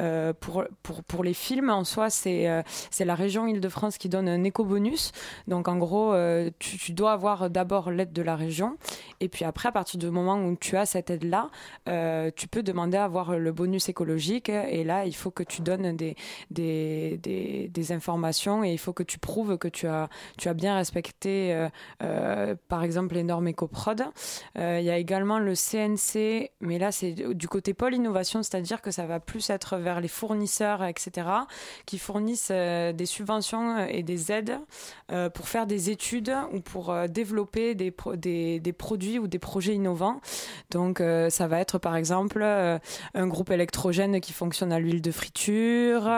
[0.00, 4.08] euh, pour, pour, pour les films en soi, c'est euh, c'est la région Île-de-France qui
[4.08, 5.12] donne un éco-bonus.
[5.48, 8.76] Donc, en gros, euh, tu, tu, dois avoir d'abord l'aide de la région.
[9.20, 11.50] Et puis après, à partir du moment où tu as cette aide-là,
[12.36, 14.48] tu peux demander à avoir le bonus écologique.
[14.48, 16.14] Et là, il faut que tu donnes des,
[16.50, 20.54] des, des, des informations et il faut que tu prouves que tu as, tu as
[20.54, 21.68] bien respecté,
[22.68, 24.02] par exemple, les normes EcoProd.
[24.58, 28.82] Euh, il y a également le CNC, mais là, c'est du côté pôle innovation, c'est-à-dire
[28.82, 31.28] que ça va plus être vers les fournisseurs, etc.,
[31.86, 34.58] qui fournissent des subventions et des aides
[35.34, 40.20] pour faire des études ou pour développer des, des, des, produits ou des projets innovants.
[40.70, 46.10] Donc, ça va être, par exemple, un groupe électrogène qui fonctionne à l'huile de friture.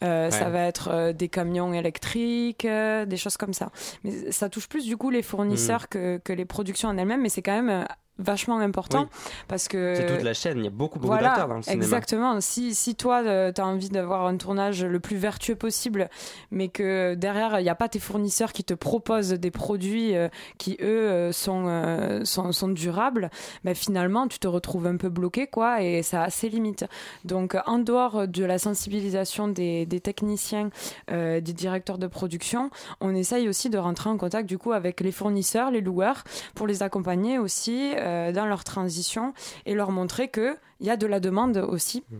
[0.00, 3.70] Ça va être des camions électriques, euh, des choses comme ça.
[4.04, 5.88] Mais ça touche plus du coup les fournisseurs mm.
[5.90, 7.84] que, que les productions en elles-mêmes, mais c'est quand même euh,
[8.18, 9.08] vachement important
[9.48, 11.82] parce que c'est toute la chaîne il y a beaucoup beaucoup d'acteurs dans le cinéma.
[11.82, 12.40] exactement.
[12.40, 16.10] Si, si toi euh, tu as envie d'avoir un tournage le plus vertueux possible
[16.50, 20.28] mais que derrière il n'y a pas tes fournisseurs qui te proposent des produits euh,
[20.58, 23.30] qui eux euh, sont, sont, sont durables
[23.64, 26.84] ben finalement tu te retrouves un peu bloqué quoi et ça a ses limites.
[27.24, 30.70] Donc en dehors de la sensibilisation des, des techniciens
[31.10, 32.70] des directeurs de production
[33.00, 36.66] on essaye aussi de rentrer en contact du coup avec les fournisseurs les loueurs pour
[36.66, 37.94] les accompagner aussi
[38.32, 39.34] dans leur transition
[39.66, 42.04] et leur montrer qu'il y a de la demande aussi.
[42.10, 42.16] Mm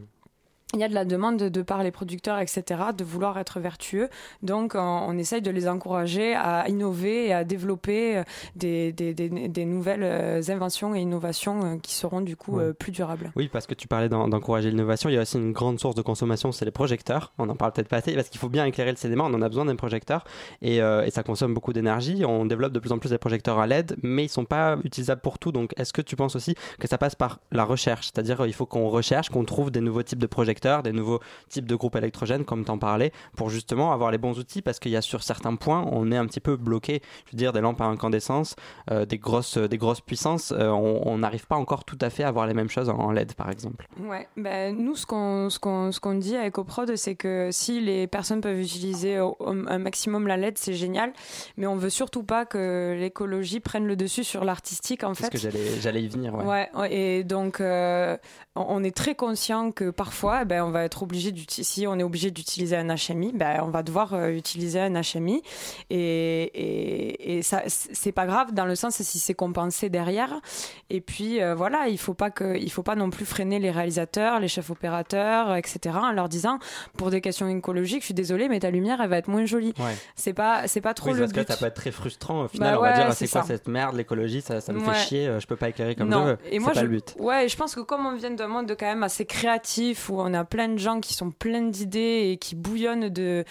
[0.75, 4.09] il y a de la demande de, par les producteurs, etc., de vouloir être vertueux.
[4.43, 8.23] Donc, on, essaye de les encourager à innover et à développer euh,
[8.57, 12.93] des, des, des, des nouvelles euh, inventions et innovations euh, qui seront du coup plus
[12.93, 13.33] durables.
[13.37, 15.11] Oui, parce que tu parlais d'encourager l'innovation.
[15.11, 17.33] Il y a aussi une grande source de consommation, c'est les projecteurs.
[17.39, 19.25] On en parle peut-être pas assez, parce qu'il faut bien éclairer le cinéma.
[19.25, 20.25] On en a besoin d'un projecteur
[20.63, 22.25] et, et, ça consomme beaucoup d'énergie.
[22.25, 25.21] On développe de plus en plus des projecteurs à LED, mais ils sont pas utilisables
[25.21, 25.53] pour tout.
[25.53, 28.07] Donc, est-ce que tu penses aussi que ça passe par la recherche?
[28.07, 31.67] C'est-à-dire, il faut qu'on recherche, qu'on trouve des nouveaux types de projecteurs des nouveaux types
[31.67, 34.97] de groupes électrogènes, comme t'en parlais, pour justement avoir les bons outils, parce qu'il y
[34.97, 37.03] a sur certains points, on est un petit peu bloqué.
[37.27, 38.57] Je veux dire, des lampes à incandescence,
[38.91, 42.29] euh, des, grosses, des grosses puissances, euh, on n'arrive pas encore tout à fait à
[42.29, 43.87] avoir les mêmes choses en LED, par exemple.
[44.01, 47.81] Ouais, ben, nous, ce qu'on ce qu'on ce qu'on dit à EcoProd, c'est que si
[47.81, 51.13] les personnes peuvent utiliser un maximum la LED, c'est génial,
[51.57, 55.31] mais on veut surtout pas que l'écologie prenne le dessus sur l'artistique, en fait.
[55.31, 56.69] Parce que j'allais y venir, ouais.
[56.75, 56.95] ouais.
[56.95, 58.17] et donc, euh,
[58.55, 62.31] on est très conscient que parfois, ben, on va être obligé si on est obligé
[62.31, 65.43] d'utiliser un HMI, ben, on va devoir euh, utiliser un HMI.
[65.89, 70.43] Et, et, et ça, c'est pas grave dans le sens si c'est compensé derrière.
[70.91, 73.71] Et puis, euh, voilà, il faut pas que, il faut pas non plus freiner les
[73.71, 75.97] réalisateurs, les chefs opérateurs, etc.
[76.03, 76.59] en leur disant,
[76.99, 79.73] pour des questions écologiques, je suis désolée, mais ta lumière, elle va être moins jolie.
[80.17, 81.45] C'est pas, c'est pas trop oui, le parce but.
[81.47, 82.43] que ça peut être très frustrant.
[82.43, 84.99] Au final, bah on va dire, c'est quoi cette merde, l'écologie, ça, ça me fait
[84.99, 86.27] chier, euh, je peux pas éclairer comme non.
[86.27, 86.39] je veux.
[86.51, 87.15] Et moi, pas je, le but.
[87.19, 90.21] Ouais, je pense que comme on vient d'un monde de quand même assez créatif où
[90.21, 93.45] on a plein de gens qui sont pleins d'idées et qui bouillonnent de,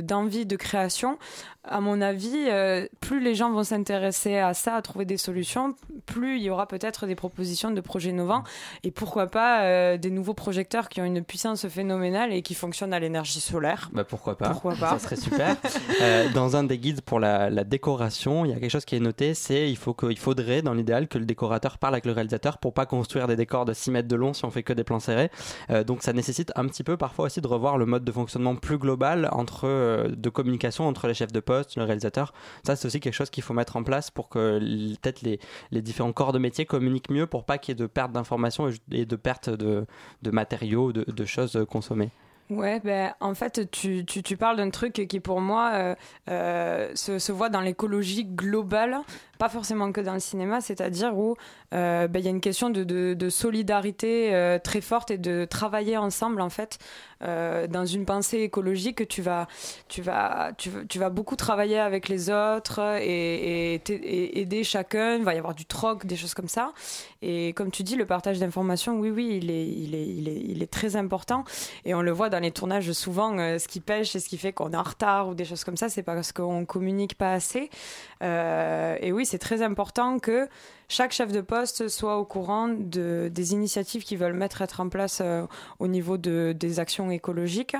[0.00, 1.18] d'envie de, création,
[1.70, 5.74] à mon avis, euh, plus les gens vont s'intéresser à ça, à trouver des solutions,
[6.06, 8.42] plus il y aura peut-être des propositions de projets innovants
[8.82, 12.92] et pourquoi pas euh, des nouveaux projecteurs qui ont une puissance phénoménale et qui fonctionnent
[12.92, 13.90] à l'énergie solaire.
[13.92, 15.56] Bah pourquoi pas Pourquoi pas Ça serait super.
[16.00, 18.96] euh, dans un des guides pour la, la, décoration, il y a quelque chose qui
[18.96, 22.12] est noté, c'est il faut qu'il faudrait dans l'idéal que le décorateur parle avec le
[22.12, 24.72] réalisateur pour pas construire des décors de 6 mètres de long si on fait que
[24.72, 25.30] des plans serrés.
[25.86, 28.78] Donc ça nécessite un petit peu parfois aussi de revoir le mode de fonctionnement plus
[28.78, 32.32] global entre de communication entre les chefs de poste le réalisateur.
[32.64, 34.58] Ça, c'est aussi quelque chose qu'il faut mettre en place pour que
[35.00, 35.40] peut-être les,
[35.70, 38.70] les, différents corps de métier communiquent mieux pour pas qu'il y ait de perte d'informations
[38.90, 39.86] et de perte de,
[40.22, 42.10] de matériaux, de, choses consommées.
[42.50, 45.94] Ouais, ben, en fait, tu, tu, parles d'un truc qui, pour moi, euh,
[46.30, 49.00] euh, se, voit dans l'écologie globale,
[49.38, 51.36] pas forcément que dans le cinéma, c'est-à-dire où
[51.72, 55.96] euh, ben, il y a une question de, solidarité euh, très forte et de travailler
[55.96, 56.78] ensemble, en fait,
[57.22, 59.06] euh, dans une pensée écologique.
[59.08, 59.48] Tu vas,
[59.88, 63.80] tu, vas, tu, vas beaucoup travailler avec les autres et,
[64.40, 65.16] aider chacun.
[65.16, 66.72] Il va y avoir du troc, des choses comme ça.
[67.20, 70.70] Et comme tu dis, le partage d'informations, oui, oui, il est, il, est, il, est,
[70.70, 71.44] très important.
[71.84, 74.38] Et on le voit dans les tournages, souvent, euh, ce qui pêche et ce qui
[74.38, 77.32] fait qu'on est en retard ou des choses comme ça, c'est parce qu'on communique pas
[77.32, 77.70] assez.
[78.22, 80.48] Euh, et oui, c'est très important que
[80.88, 84.88] chaque chef de poste soit au courant de, des initiatives qu'ils veulent mettre être en
[84.88, 85.46] place euh,
[85.80, 87.76] au niveau de, des actions écologiques.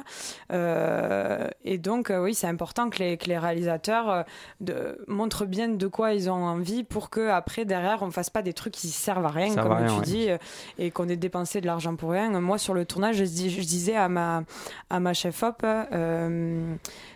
[0.52, 4.24] Euh, et donc, euh, oui, c'est important que les, que les réalisateurs
[4.60, 8.42] de, montrent bien de quoi ils ont envie pour que après derrière, on fasse pas
[8.42, 10.28] des trucs qui servent à rien, comme tu dis,
[10.78, 12.28] et qu'on ait dépensé de l'argent pour rien.
[12.40, 14.42] Moi, sur le tournage, je, je disais à ma,
[14.90, 15.64] à ma chef op,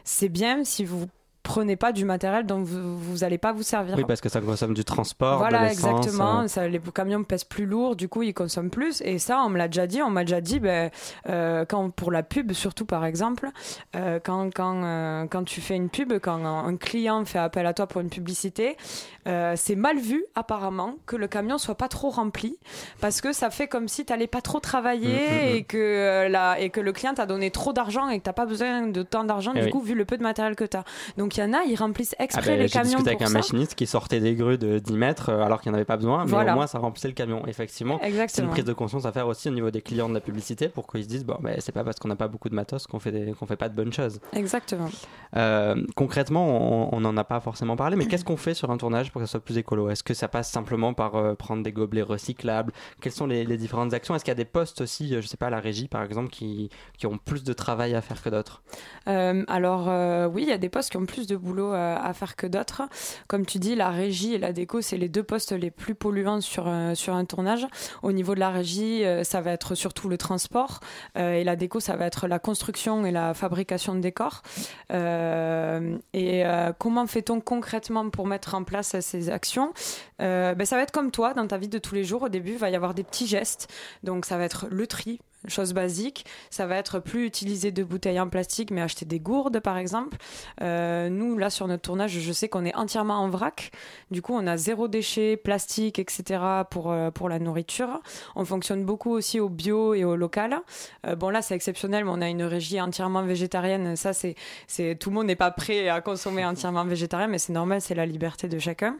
[0.05, 1.07] c'est bien si vous
[1.43, 3.97] prenez pas du matériel dont vous, vous allez pas vous servir.
[3.97, 5.39] Oui, parce que ça consomme du transport.
[5.39, 6.43] Voilà, de exactement.
[6.43, 6.49] Euh...
[6.49, 9.01] Ça, les camions pèsent plus lourd, du coup, ils consomment plus.
[9.03, 10.03] Et ça, on me l'a déjà dit.
[10.03, 10.91] On m'a déjà dit, ben,
[11.29, 13.51] euh, quand pour la pub, surtout par exemple,
[13.97, 17.75] euh, quand quand euh, quand tu fais une pub, quand un, client fait appel à
[17.75, 18.77] toi pour une publicité,
[19.25, 22.59] c'est mal vu apparemment que le camion soit pas trop rempli,
[23.01, 26.61] parce que ça fait comme si t'allais pas trop travailler mmh, mmh, et que la
[26.61, 29.25] et que le client t'a donné trop d'argent et que t'as pas besoin de tant
[29.25, 30.85] d'argent, du coup, vu le peu de matériel que t'as.
[31.17, 32.91] Donc donc il y en a, ils remplissent exprès ah ben, les camions.
[32.91, 35.71] J'ai discuté avec un machiniste qui sortait des grues de 10 mètres euh, alors qu'il
[35.71, 36.53] n'y en avait pas besoin, mais voilà.
[36.53, 37.47] au moins ça remplissait le camion.
[37.47, 40.21] Effectivement, c'est une prise de conscience à faire aussi au niveau des clients de la
[40.21, 42.55] publicité pour qu'ils se disent bon, ben, c'est pas parce qu'on n'a pas beaucoup de
[42.55, 44.21] matos qu'on fait, des, fait pas de bonnes choses.
[44.35, 44.91] Exactement.
[45.37, 49.11] Euh, concrètement, on n'en a pas forcément parlé, mais qu'est-ce qu'on fait sur un tournage
[49.11, 49.89] pour que ça soit plus écolo?
[49.89, 52.73] Est-ce que ça passe simplement par euh, prendre des gobelets recyclables?
[53.01, 54.15] Quelles sont les, les différentes actions?
[54.15, 56.29] Est-ce qu'il y a des postes aussi, je sais pas, à la régie par exemple,
[56.29, 56.69] qui,
[56.99, 58.63] qui ont plus de travail à faire que d'autres?
[59.09, 59.87] Euh, Alors
[60.31, 62.83] oui, il y a des postes qui ont plus de boulot à faire que d'autres.
[63.29, 66.41] Comme tu dis, la régie et la déco, c'est les deux postes les plus polluants
[66.41, 67.67] sur, euh, sur un tournage.
[68.03, 70.81] Au niveau de la régie, euh, ça va être surtout le transport
[71.17, 74.43] euh, et la déco, ça va être la construction et la fabrication de décors.
[74.91, 76.45] et
[76.79, 79.73] comment fait-on concrètement pour mettre en place ces actions?
[80.19, 82.23] Ben, Ça va être comme toi, dans ta vie de tous les jours.
[82.23, 83.69] Au début, il va y avoir des petits gestes.
[84.03, 86.25] Donc ça va être le tri, chose basique.
[86.51, 90.17] Ça va être plus utiliser de bouteilles en plastique, mais acheter des gourdes, par exemple.
[90.61, 93.73] Euh, nous, là, sur notre tournage, je sais qu'on est entièrement en vrac.
[94.11, 96.41] Du coup, on a zéro déchet, plastique, etc.
[96.71, 98.01] pour, euh, pour la nourriture.
[98.37, 100.61] On fonctionne beaucoup aussi au bio et au local.
[101.07, 103.97] Euh, bon, là, c'est exceptionnel, mais on a une régie entièrement végétarienne.
[103.97, 104.35] Ça, c'est,
[104.67, 107.95] c'est, tout le monde n'est pas prêt à consommer entièrement végétarien, mais c'est normal, c'est
[107.95, 108.97] la liberté de chacun.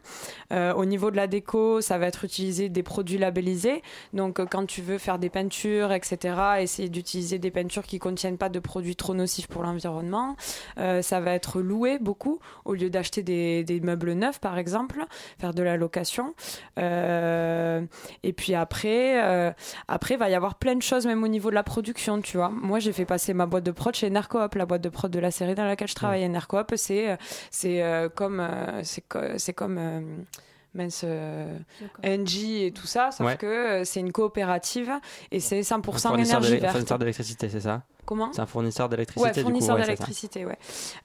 [0.51, 3.81] Au niveau de la déco, ça va être utiliser des produits labellisés.
[4.13, 8.49] Donc, quand tu veux faire des peintures, etc., Essayer d'utiliser des peintures qui contiennent pas
[8.49, 10.35] de produits trop nocifs pour l'environnement.
[10.77, 15.05] Euh, ça va être loué beaucoup au lieu d'acheter des, des, meubles neufs, par exemple,
[15.39, 16.33] faire de la location.
[16.79, 17.85] Euh,
[18.23, 19.51] et puis après, euh,
[19.87, 22.37] après, il va y avoir plein de choses, même au niveau de la production, tu
[22.37, 22.49] vois.
[22.49, 25.19] Moi, j'ai fait passer ma boîte de prod chez Nercoop, la boîte de prod de
[25.19, 26.27] la série dans laquelle je travaille.
[26.27, 27.17] Nercoop, c'est
[27.51, 27.83] c'est
[28.15, 28.47] comme
[28.83, 30.25] c'est comme
[30.73, 31.57] mince euh,
[32.03, 34.91] NG et tout ça, sauf que euh, c'est une coopérative
[35.31, 36.73] et c'est 100% énergie verte.
[36.73, 37.83] Fournisseur d'électricité, c'est ça?
[38.05, 39.39] Comment C'est un fournisseur d'électricité.
[39.39, 40.57] Ouais, fournisseur d'électricité, ouais.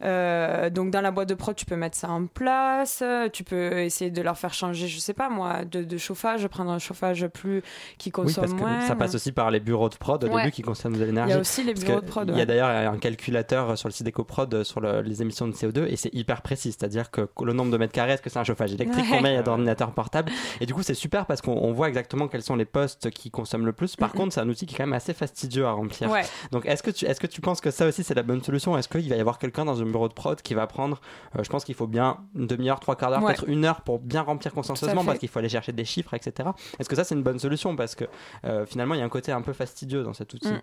[0.02, 3.02] Euh, donc dans la boîte de prod, tu peux mettre ça en place.
[3.32, 6.78] Tu peux essayer de leur faire changer, je sais pas moi, de, chauffage, prendre un
[6.78, 7.62] chauffage plus
[7.98, 8.78] qui consomme oui, parce moins.
[8.80, 11.30] Que ça passe aussi par les bureaux de prod au début qui consomment de l'énergie.
[11.30, 12.30] Il y a aussi les bureaux de prod.
[12.30, 15.86] Il y a d'ailleurs un calculateur sur le site d'EcoProd sur les émissions de CO2
[15.88, 18.44] et c'est hyper précis, c'est-à-dire que le nombre de mètres carrés, est-ce que c'est un
[18.44, 20.30] chauffage électrique, combien il y a d'ordinateurs portables?
[20.60, 23.66] Et du coup c'est super parce qu'on voit exactement quels sont les postes qui consomment
[23.66, 23.96] le plus.
[23.96, 26.10] Par contre, c'est un outil qui est quand même assez fastidieux à remplir.
[26.52, 28.76] Donc est-ce que tu est-ce que tu penses que ça aussi c'est la bonne solution?
[28.76, 31.00] Est-ce qu'il va y avoir quelqu'un dans un bureau de prod qui va prendre,
[31.36, 33.98] euh, je pense qu'il faut bien une demi-heure, trois quarts d'heure, peut-être une heure pour
[33.98, 36.50] bien remplir consensueusement parce qu'il faut aller chercher des chiffres, etc.
[36.78, 37.76] Est-ce que ça c'est une bonne solution?
[37.76, 38.04] Parce que
[38.44, 40.48] euh, finalement il y a un côté un peu fastidieux dans cet outil.
[40.48, 40.60] Mm.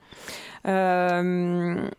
[0.67, 1.89] Euh,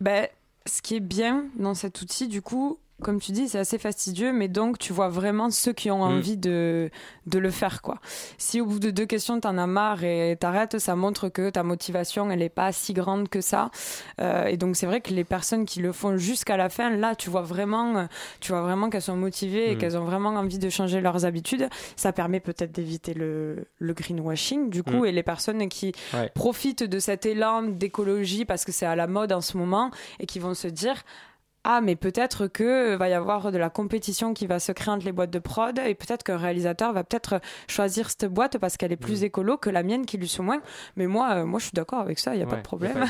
[0.00, 0.26] ben,
[0.66, 4.32] ce qui est bien dans cet outil, du coup, comme tu dis, c'est assez fastidieux,
[4.32, 6.16] mais donc tu vois vraiment ceux qui ont mm.
[6.16, 6.90] envie de,
[7.26, 7.98] de le faire, quoi.
[8.38, 11.62] Si au bout de deux questions, t'en as marre et t'arrêtes, ça montre que ta
[11.62, 13.70] motivation, elle est pas si grande que ça.
[14.20, 17.14] Euh, et donc c'est vrai que les personnes qui le font jusqu'à la fin, là,
[17.14, 18.06] tu vois vraiment,
[18.40, 19.78] tu vois vraiment qu'elles sont motivées et mm.
[19.78, 21.68] qu'elles ont vraiment envie de changer leurs habitudes.
[21.96, 25.06] Ça permet peut-être d'éviter le, le greenwashing, du coup, mm.
[25.06, 25.92] et les personnes qui
[26.34, 30.26] profitent de cet élan d'écologie parce que c'est à la mode en ce moment et
[30.26, 31.02] qui vont se dire
[31.64, 35.04] ah mais peut-être que va y avoir de la compétition qui va se créer entre
[35.04, 38.90] les boîtes de prod et peut-être qu'un réalisateur va peut-être choisir cette boîte parce qu'elle
[38.90, 39.26] est plus mm.
[39.26, 40.60] écolo que la mienne qui lui sont moins.
[40.96, 43.04] Mais moi euh, moi je suis d'accord avec ça il n'y a pas de problème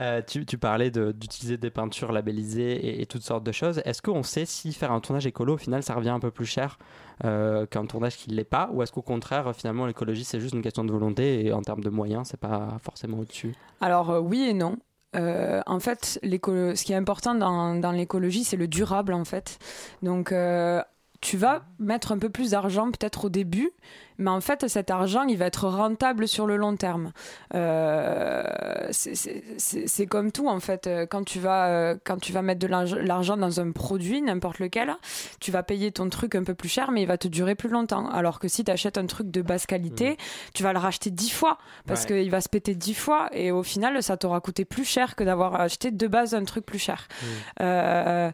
[0.00, 3.80] euh, tu, tu, parlais d'utiliser des peintures labellisées et, toutes sortes de choses.
[3.84, 6.46] Est-ce qu'on sait si faire un tournage écolo au final ça revient un peu plus
[6.46, 6.78] cher
[7.24, 8.68] euh, qu'un tournage qui ne l'est pas?
[8.72, 11.82] Ou est-ce qu'au contraire finalement l'écologie c'est juste une question de volonté et en termes
[11.82, 13.54] de moyens c'est pas forcément au-dessus?
[13.80, 14.76] Alors oui et non
[15.14, 19.58] euh, en fait, ce qui est important dans, dans l'écologie, c'est le durable, en fait.
[20.02, 20.82] Donc, euh,
[21.24, 23.70] tu vas mettre un peu plus d'argent peut-être au début,
[24.18, 27.12] mais en fait cet argent il va être rentable sur le long terme.
[27.54, 28.44] Euh,
[28.90, 30.86] c'est comme tout en fait.
[31.10, 34.94] Quand tu vas euh, quand tu vas mettre de l'argent dans un produit n'importe lequel,
[35.40, 37.70] tu vas payer ton truc un peu plus cher, mais il va te durer plus
[37.70, 38.06] longtemps.
[38.10, 40.16] Alors que si tu achètes un truc de basse qualité, mmh.
[40.52, 41.56] tu vas le racheter dix fois
[41.86, 45.16] parce qu'il va se péter dix fois et au final ça t'aura coûté plus cher
[45.16, 47.08] que d'avoir acheté de base un truc plus cher.
[47.08, 47.26] Mmh.
[47.62, 48.30] Euh,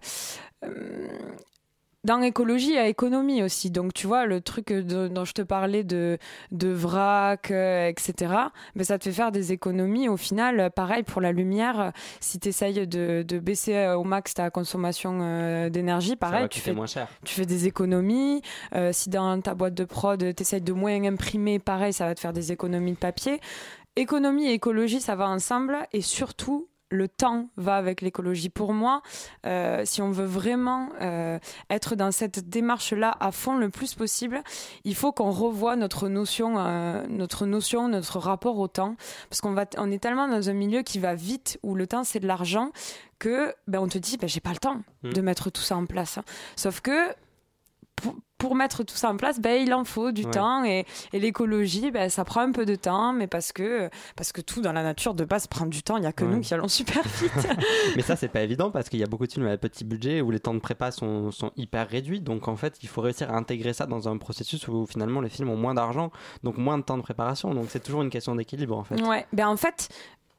[2.05, 3.71] dans écologie, il y a économie aussi.
[3.71, 6.17] Donc, tu vois, le truc dont je te parlais de,
[6.51, 8.35] de vrac, euh, etc.,
[8.75, 10.09] mais ça te fait faire des économies.
[10.09, 14.51] Au final, pareil pour la lumière, si tu essayes de, de, baisser au max ta
[14.51, 17.09] consommation euh, d'énergie, pareil, tu fais, moins cher.
[17.25, 18.41] tu fais des économies.
[18.75, 22.15] Euh, si dans ta boîte de prod, tu essayes de moins imprimer, pareil, ça va
[22.15, 23.41] te faire des économies de papier.
[23.97, 25.77] Économie et écologie, ça va ensemble.
[25.93, 28.49] Et surtout, le temps va avec l'écologie.
[28.49, 29.03] Pour moi,
[29.47, 31.39] euh, si on veut vraiment euh,
[31.71, 34.43] être dans cette démarche-là à fond le plus possible,
[34.85, 38.97] il faut qu'on revoie notre notion, euh, notre notion, notre rapport au temps,
[39.29, 42.05] parce qu'on va, on est tellement dans un milieu qui va vite où le temps
[42.05, 42.71] c'est de l'argent
[43.19, 45.13] que ben on te dit ben j'ai pas le temps mmh.
[45.13, 46.19] de mettre tout ça en place.
[46.57, 47.15] Sauf que
[47.97, 48.17] pour,
[48.49, 52.25] mettre tout ça en place, ben, il en faut du temps et, l'écologie, ben, ça
[52.25, 55.25] prend un peu de temps, mais parce que, parce que tout dans la nature de
[55.25, 57.33] base prend du temps, il n'y a que nous qui allons super vite.
[57.97, 60.21] mais ça, c'est pas évident parce qu'il y a beaucoup de films à petit budget
[60.21, 62.21] où les temps de prépa sont, sont, hyper réduits.
[62.21, 65.29] Donc en fait, il faut réussir à intégrer ça dans un processus où finalement les
[65.29, 66.11] films ont moins d'argent,
[66.43, 67.55] donc moins de temps de préparation.
[67.55, 69.01] Donc c'est toujours une question d'équilibre en fait.
[69.03, 69.89] Ouais, ben en fait,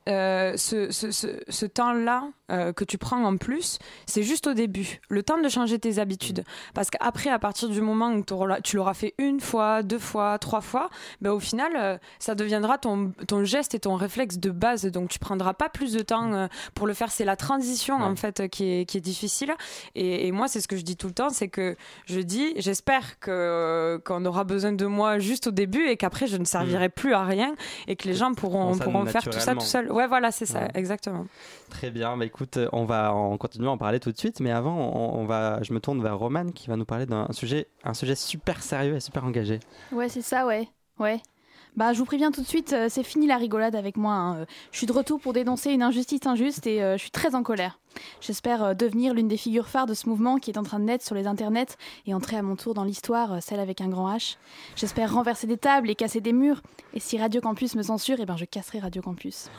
[0.09, 4.99] euh, ce, ce, ce, temps-là euh, que tu prends en plus, c'est juste au début,
[5.09, 6.43] le temps de changer tes habitudes.
[6.73, 8.23] Parce qu'après, à partir du moment où
[8.63, 10.89] tu l'auras fait une fois, deux fois, trois fois,
[11.21, 14.85] ben, au final, euh, ça deviendra ton, ton geste et ton réflexe de base.
[14.85, 17.11] Donc tu prendras pas plus de temps pour le faire.
[17.11, 19.53] C'est la transition en fait qui est, qui est difficile.
[19.95, 21.75] Et, et moi, c'est ce que je dis tout le temps, c'est que
[22.05, 26.37] je dis, j'espère que qu'on aura besoin de moi juste au début et qu'après je
[26.37, 26.91] ne servirai mm.
[26.91, 27.55] plus à rien
[27.87, 29.91] et que les gens pourront, pourront faire tout ça tout seul.
[29.91, 31.25] Ouais, voilà, c'est ça, exactement.
[31.69, 32.17] Très bien.
[32.17, 32.40] Bah, écoute,
[32.71, 35.73] on va en continuer à en parler tout de suite, mais avant, on, va, je
[35.73, 38.99] me tourne vers Roman qui va nous parler d'un sujet, un sujet super sérieux et
[38.99, 39.59] super engagé.
[39.91, 40.67] Ouais, c'est ça, ouais,
[40.99, 41.21] ouais.
[41.77, 44.11] Bah, je vous préviens tout de suite, euh, c'est fini la rigolade avec moi.
[44.11, 44.35] hein.
[44.39, 47.33] Euh, Je suis de retour pour dénoncer une injustice injuste et euh, je suis très
[47.33, 47.79] en colère.
[48.19, 50.83] J'espère euh, devenir l'une des figures phares de ce mouvement qui est en train de
[50.83, 53.87] naître sur les internets et entrer à mon tour dans l'histoire, euh, celle avec un
[53.87, 54.35] grand H.
[54.75, 56.61] J'espère renverser des tables et casser des murs.
[56.93, 59.49] Et si Radio Campus me censure, eh ben je casserai Radio Campus.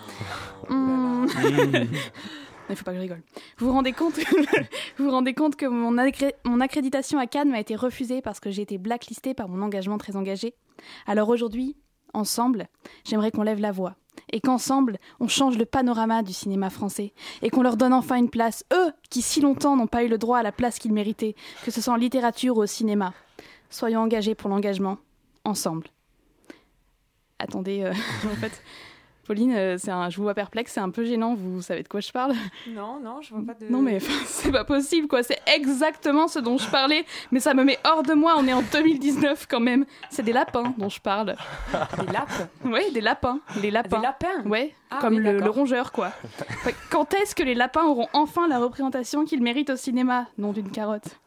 [0.68, 1.24] Hmm.
[2.70, 3.22] Il faut pas que je rigole.
[3.58, 4.14] Vous vous rendez compte,
[5.56, 9.62] que mon accréditation à Cannes m'a été refusée parce que j'ai été blacklistée par mon
[9.62, 10.54] engagement très engagé?
[11.06, 11.76] Alors aujourd'hui,
[12.14, 12.68] ensemble,
[13.04, 13.96] j'aimerais qu'on lève la voix
[14.32, 18.30] et qu'ensemble, on change le panorama du cinéma français et qu'on leur donne enfin une
[18.30, 21.34] place, eux qui si longtemps n'ont pas eu le droit à la place qu'ils méritaient,
[21.64, 23.12] que ce soit en littérature ou au cinéma.
[23.70, 24.98] Soyons engagés pour l'engagement,
[25.44, 25.88] ensemble.
[27.38, 27.92] Attendez, euh,
[28.32, 28.62] en fait,
[29.26, 31.88] Pauline, euh, c'est un, je vous vois perplexe, c'est un peu gênant, vous savez de
[31.88, 32.34] quoi je parle
[32.68, 33.70] Non, non, je vois pas de.
[33.70, 37.62] non mais c'est pas possible quoi, c'est exactement ce dont je parlais, mais ça me
[37.64, 39.84] met hors de moi, on est en 2019 quand même.
[40.10, 41.36] C'est des lapins dont je parle.
[42.00, 42.50] Des lapes.
[42.64, 43.98] Ouais, des lapins, les lapins.
[43.98, 44.42] Des lapins.
[44.44, 46.10] Ouais, Ah comme oui, le, le rongeur quoi.
[46.90, 50.26] Quand est-ce que les lapins auront enfin la représentation qu'ils méritent au cinéma?
[50.38, 51.18] Non d'une carotte.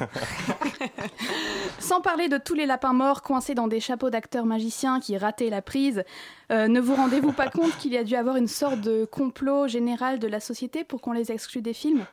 [1.78, 5.50] Sans parler de tous les lapins morts coincés dans des chapeaux d'acteurs magiciens qui rataient
[5.50, 6.04] la prise,
[6.50, 9.68] euh, ne vous rendez-vous pas compte qu'il y a dû avoir une sorte de complot
[9.68, 12.04] général de la société pour qu'on les exclue des films?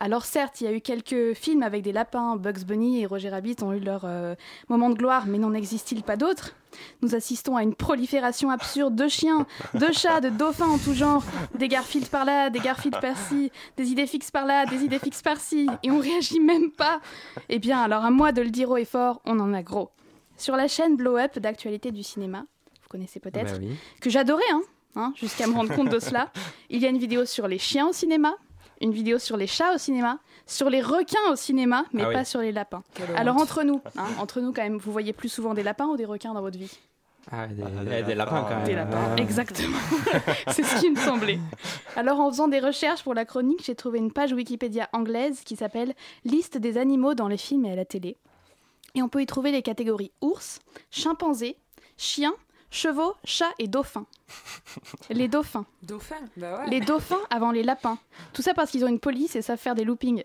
[0.00, 3.30] Alors certes, il y a eu quelques films avec des lapins, Bugs Bunny et Roger
[3.30, 4.34] Rabbit ont eu leur euh,
[4.68, 6.54] moment de gloire, mais n'en existe-t-il pas d'autres?
[7.02, 11.24] Nous assistons à une prolifération absurde de chiens, de chats, de dauphins en tout genre,
[11.58, 15.22] des Garfield par là, des Garfield par-ci, des idées fixes par là, des idées fixes
[15.22, 17.00] par-ci, et on réagit même pas
[17.48, 19.90] Eh bien, alors à moi de le dire haut et fort, on en a gros.
[20.36, 22.44] Sur la chaîne Blow Up d'actualité du cinéma,
[22.82, 23.76] vous connaissez peut-être, Bah oui.
[24.00, 24.62] que j'adorais, hein,
[24.94, 26.30] hein, jusqu'à me rendre compte de cela.
[26.70, 28.36] Il y a une vidéo sur les chiens au cinéma,
[28.80, 32.14] une vidéo sur les chats au cinéma, sur les requins au cinéma, mais Ah oui.
[32.14, 32.82] pas sur les lapins.
[32.94, 33.42] Quelle Alors honte.
[33.42, 36.04] entre nous, hein, entre nous quand même, vous voyez plus souvent des lapins ou des
[36.04, 36.70] requins dans votre vie?
[37.30, 38.48] Ah, des, Ah, des des lapins lapins.
[38.48, 38.64] quand même.
[38.66, 39.20] Des lapins, Ah.
[39.20, 39.76] exactement.
[40.52, 41.38] C'est ce qui me semblait.
[41.96, 45.54] Alors en faisant des recherches pour la chronique, j'ai trouvé une page Wikipédia anglaise qui
[45.56, 48.16] s'appelle Liste des animaux dans les films et à la télé.
[48.94, 50.60] Et on peut y trouver les catégories ours,
[50.90, 51.58] chimpanzés,
[51.98, 52.34] chiens,
[52.70, 54.06] chevaux, chats et dauphins.
[55.10, 55.64] Les dauphins.
[55.82, 56.16] Dauphin.
[56.36, 56.70] Bah ouais.
[56.70, 57.98] Les dauphins avant les lapins.
[58.32, 60.22] Tout ça parce qu'ils ont une police et savent faire des loopings.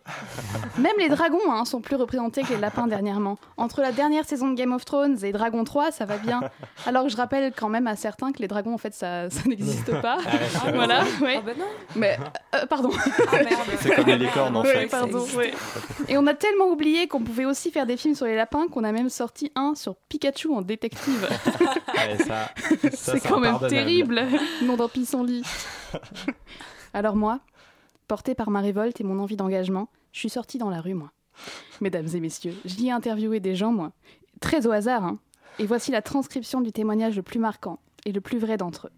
[0.77, 3.37] Même les dragons hein, sont plus représentés que les lapins dernièrement.
[3.57, 6.41] Entre la dernière saison de Game of Thrones et Dragon 3, ça va bien.
[6.85, 9.41] Alors que je rappelle quand même à certains que les dragons, en fait, ça, ça
[9.47, 10.17] n'existe pas.
[10.65, 11.65] Ah, voilà, Ah bah non.
[11.95, 12.17] Mais,
[12.55, 12.89] euh, pardon.
[13.31, 13.37] Ah.
[13.79, 14.87] C'est comme les licornes en Ouais, fait.
[14.87, 15.53] pardon, ouais.
[16.07, 18.83] Et on a tellement oublié qu'on pouvait aussi faire des films sur les lapins qu'on
[18.83, 21.27] a même sorti un sur Pikachu en détective.
[21.93, 22.49] Ouais, ça,
[22.93, 23.73] ça, C'est quand même impardonnable.
[23.93, 24.21] Terrible,
[24.63, 25.43] nom d'un pissenlit.
[26.93, 27.39] Alors moi,
[28.07, 31.11] portée par ma révolte et mon envie d'engagement, je suis sortie dans la rue, moi.
[31.81, 33.91] Mesdames et messieurs, j'y ai interviewé des gens, moi.
[34.39, 35.19] Très au hasard, hein.
[35.59, 38.91] Et voici la transcription du témoignage le plus marquant et le plus vrai d'entre eux.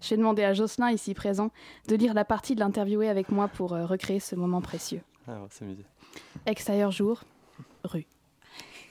[0.00, 1.50] J'ai demandé à Jocelyn, ici présent,
[1.88, 5.02] de lire la partie de l'interviewé avec moi pour euh, recréer ce moment précieux.
[5.28, 5.84] Ah, on va s'amuser.
[6.46, 7.22] Extérieur jour,
[7.84, 8.06] rue.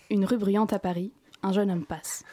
[0.10, 1.12] Une rue bruyante à Paris,
[1.44, 2.24] un jeune homme passe.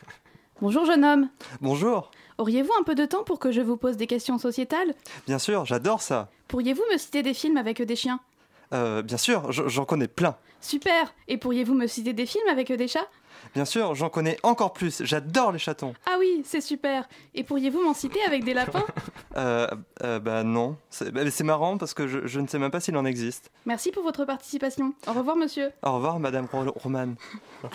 [0.62, 1.28] Bonjour jeune homme,
[1.60, 2.10] Bonjour.
[2.38, 4.94] auriez-vous un peu de temps pour que je vous pose des questions sociétales?
[5.26, 6.30] Bien sûr, j'adore ça.
[6.48, 8.20] Pourriez-vous me citer des films avec des chiens?
[8.72, 10.36] Euh, bien sûr, j'en connais plein.
[10.60, 13.06] Super Et pourriez-vous me citer des films avec des chats?
[13.54, 15.02] Bien sûr, j'en connais encore plus.
[15.04, 15.94] J'adore les chatons.
[16.06, 18.84] Ah oui, c'est super Et pourriez-vous m'en citer avec des lapins?
[19.36, 19.66] Euh,
[20.02, 20.76] euh, bah non.
[20.90, 23.50] C'est bah, marrant parce que je, je ne sais même pas s'il en existe.
[23.64, 24.94] Merci pour votre participation.
[25.06, 25.70] Au revoir monsieur.
[25.82, 27.16] Au revoir, Madame Ro- Romane.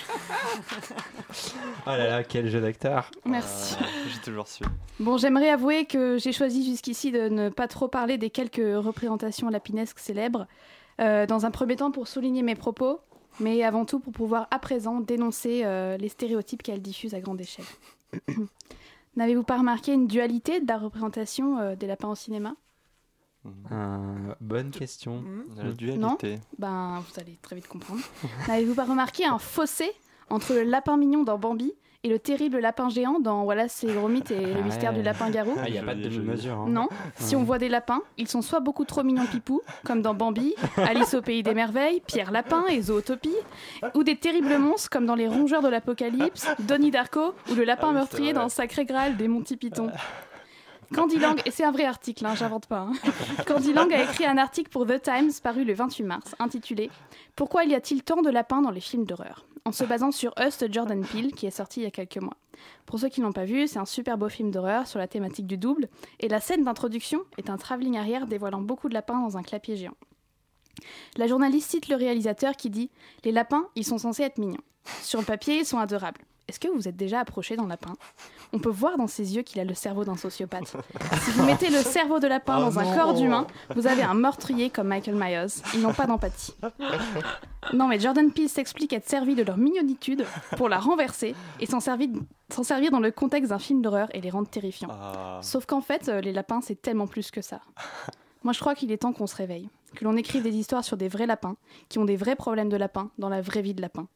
[1.88, 3.09] Oh là là, quel jeu d'acteur.
[3.26, 3.76] Merci.
[3.82, 4.64] Euh, J'ai toujours su.
[4.99, 9.49] Bon, j'aimerais avouer que j'ai choisi jusqu'ici de ne pas trop parler des quelques représentations
[9.49, 10.47] lapinesques célèbres.
[10.99, 12.99] Euh, dans un premier temps pour souligner mes propos,
[13.39, 17.41] mais avant tout pour pouvoir à présent dénoncer euh, les stéréotypes qu'elles diffusent à grande
[17.41, 17.65] échelle.
[19.15, 22.55] N'avez-vous pas remarqué une dualité de la représentation euh, des lapins au cinéma?
[23.71, 25.23] Euh, bonne question.
[25.55, 26.39] De la dualité.
[26.59, 28.01] Ben, vous allez très vite comprendre.
[28.47, 29.91] N'avez-vous pas remarqué un fossé
[30.29, 31.73] entre le lapin mignon dans Bambi
[32.04, 34.97] et le terrible lapin géant dans Wallace et Gromit et le Ah mystère ouais.
[34.97, 36.54] du lapin garou Ah, il n'y a pas de demi-mesure.
[36.54, 36.66] hein.
[36.68, 40.14] Non, si on voit des lapins, ils sont soit beaucoup trop mignons pipou, comme dans
[40.16, 43.36] Bambi, Alice au pays des merveilles, Pierre Lapin et Zootopie,
[43.93, 47.88] ou des terribles monstres comme dans Les Rongeurs de l'Apocalypse, Donnie Darko ou le lapin
[47.88, 49.89] Ah oui, meurtrier dans Sacré Graal des Monty Python.
[50.96, 52.80] Candy Lang, et c'est un vrai article, hein, j'invente pas.
[52.82, 52.94] hein.
[53.48, 56.89] Candy Lang a écrit un article pour The Times paru le 28 mars, intitulé
[57.36, 59.46] Pourquoi y a-t-il tant de lapins dans les films d'horreur?
[59.64, 62.36] En se basant sur Us Jordan Peele, qui est sorti il y a quelques mois.
[62.86, 65.08] Pour ceux qui ne l'ont pas vu, c'est un super beau film d'horreur sur la
[65.08, 65.88] thématique du double,
[66.20, 69.78] et la scène d'introduction est un travelling arrière dévoilant beaucoup de lapins dans un clapier
[69.78, 69.96] géant.
[71.18, 72.89] La journaliste cite le réalisateur qui dit
[73.24, 74.62] Les lapins, ils sont censés être mignons.
[75.04, 76.22] Sur le papier, ils sont adorables.
[76.48, 77.94] Est-ce que vous vous êtes déjà approché d'un lapin?
[78.54, 80.76] On peut voir dans ses yeux qu'il a le cerveau d'un sociopathe.
[81.22, 82.95] si vous mettez le cerveau de lapin Oh dans un non.
[82.95, 85.62] corps d'humain, vous avez un meurtrier comme Michael Myers.
[85.74, 86.54] Ils n'ont pas d'empathie.
[87.74, 90.26] Non, mais Jordan Peele s'explique être servi de leur mignonitude
[90.58, 92.10] pour la renverser et s'en servir,
[92.91, 94.89] dans le contexte d'un film d'horreur et les rendre terrifiants.
[94.91, 95.39] Ah.
[95.41, 97.62] Sauf qu'en fait, euh, les lapins, c'est tellement plus que ça.
[98.43, 100.97] Moi, je crois qu'il est temps qu'on se réveille, que l'on écrive des histoires sur
[100.97, 101.56] des vrais lapins,
[101.88, 104.08] qui ont des vrais problèmes de lapin dans la vraie vie de lapin.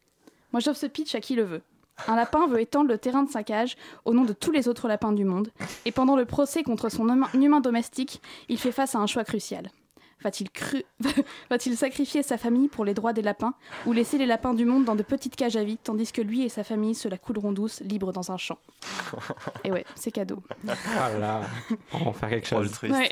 [0.51, 1.61] Moi, j'offre ce pitch à qui le veut.
[2.07, 4.87] Un lapin veut étendre le terrain de sa cage au nom de tous les autres
[4.87, 5.49] lapins du monde,
[5.85, 9.23] et pendant le procès contre son humain, humain domestique, il fait face à un choix
[9.23, 9.69] crucial.
[10.23, 10.83] Va-t-il cru...
[11.49, 13.53] Va-t-il sacrifier sa famille pour les droits des lapins,
[13.85, 16.41] ou laisser les lapins du monde dans de petites cages à vide, tandis que lui
[16.43, 18.57] et sa famille se la couleront douce, libres dans un champ?
[19.63, 20.41] Et ouais, c'est cadeau.
[20.63, 21.41] Voilà.
[21.93, 22.71] On va en faire quelque chose.
[22.71, 22.95] triste.
[22.95, 23.09] Ouais.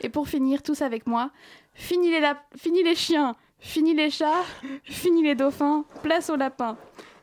[0.00, 1.30] Et pour finir, tous avec moi,
[1.74, 4.44] fini les, lap- fini les chiens, fini les chats,
[4.84, 6.76] fini les dauphins, place aux lapins.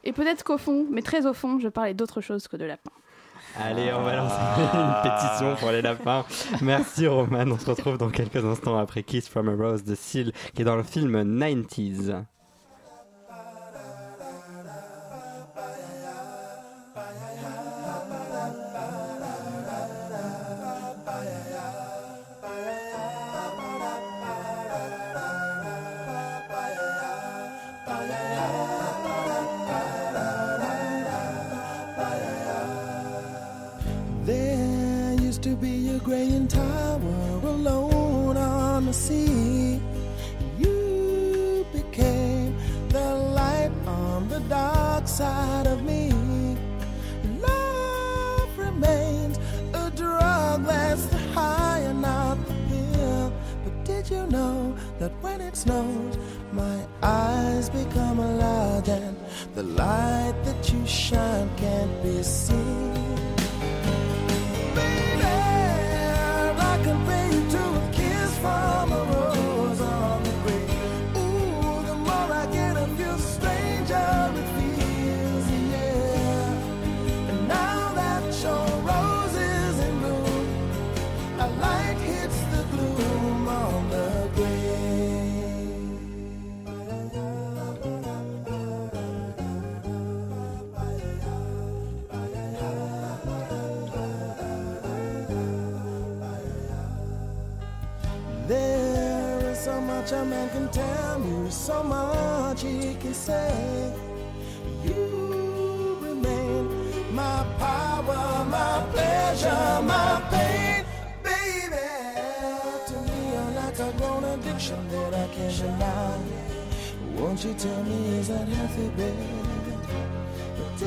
[0.04, 2.92] Et peut-être qu'au fond, mais très au fond, je parlais d'autre chose que de lapins.
[3.60, 4.36] Allez, on va lancer
[4.74, 6.26] une pétition pour les lapins.
[6.62, 10.32] Merci Roman, on se retrouve dans quelques instants après Kiss from a Rose de Seal
[10.56, 12.24] qui est dans le film 90s.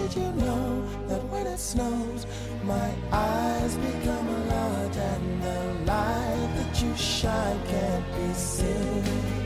[0.08, 2.26] Did you know that when it snows,
[2.62, 9.45] my eyes become a lot, and the light that you shine can't be seen?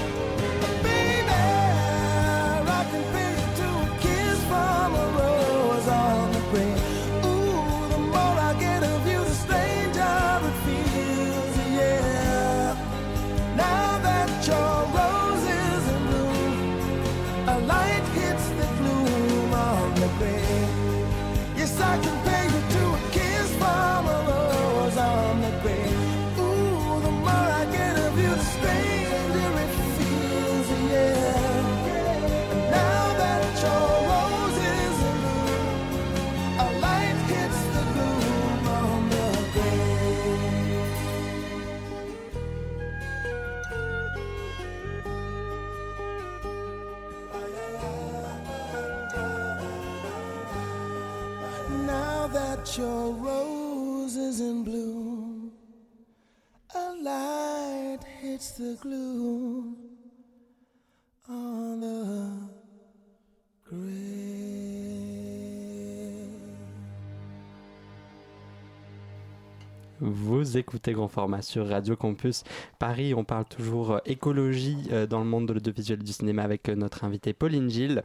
[70.03, 72.43] Vous écoutez Grand Format sur Radio Campus
[72.79, 73.13] Paris.
[73.13, 76.75] On parle toujours euh, écologie euh, dans le monde de l'audiovisuel du cinéma avec euh,
[76.75, 78.01] notre invitée Pauline Gilles.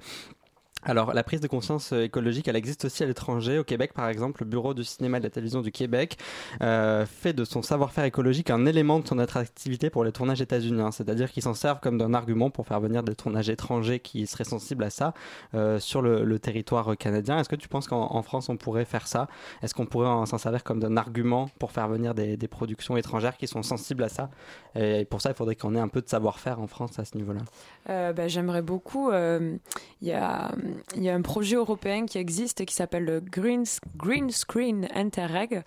[0.89, 3.59] Alors, la prise de conscience euh, écologique, elle existe aussi à l'étranger.
[3.59, 6.17] Au Québec, par exemple, le Bureau du cinéma et de la télévision du Québec
[6.63, 10.93] euh, fait de son savoir-faire écologique un élément de son attractivité pour les tournages états-uniens.
[10.93, 14.45] C'est-à-dire qu'ils s'en servent comme d'un argument pour faire venir des tournages étrangers qui seraient
[14.45, 15.13] sensibles à ça
[15.55, 17.39] euh, sur le, le territoire canadien.
[17.41, 19.27] Est-ce que tu penses qu'en en France, on pourrait faire ça?
[19.63, 22.97] Est-ce qu'on pourrait en- s'en servir comme d'un argument pour faire venir des, des productions
[22.97, 24.31] étrangères qui sont sensibles à ça?
[24.77, 27.17] Et pour ça, il faudrait qu'on ait un peu de savoir-faire en France à ce
[27.17, 27.41] niveau-là.
[27.91, 29.11] Euh, ben, J'aimerais beaucoup.
[29.11, 29.57] euh,
[30.01, 30.53] Il y, a,
[30.97, 33.65] il y a un projet européen qui existe qui s'appelle le Green,
[33.97, 35.63] Green Screen Interreg.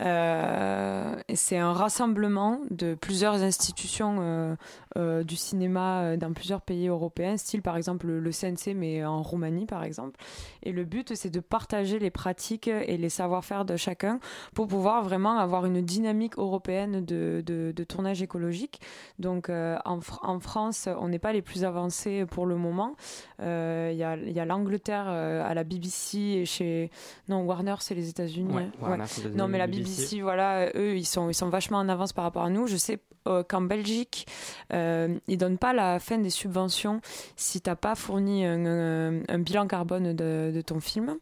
[0.00, 4.56] Euh, c'est un rassemblement de plusieurs institutions euh,
[4.96, 9.66] euh, du cinéma dans plusieurs pays européens, style par exemple le, CNC, mais en Roumanie
[9.66, 10.18] par exemple.
[10.62, 14.20] Et le but, c'est de partager les pratiques et les savoir-faire de chacun
[14.54, 18.80] pour pouvoir vraiment avoir une dynamique européenne de, de, tournage écologique.
[19.18, 22.94] Donc en, en France, on n'est pas les plus avancés pour le moment.
[23.40, 26.90] Il y a l'Angleterre euh, à la BBC et chez
[27.28, 28.52] non Warner, c'est les États-Unis.
[28.64, 28.72] hein.
[28.92, 28.96] Ouais.
[29.36, 32.42] Non, mais la BBC, voilà, eux, ils sont, ils sont vachement en avance par rapport
[32.44, 32.66] à nous.
[32.66, 34.26] Je sais euh, qu'en Belgique,
[34.72, 37.00] euh, ils donnent pas la fin des subventions
[37.36, 41.16] si t'as pas fourni un, un- un bilan carbone de, de ton film.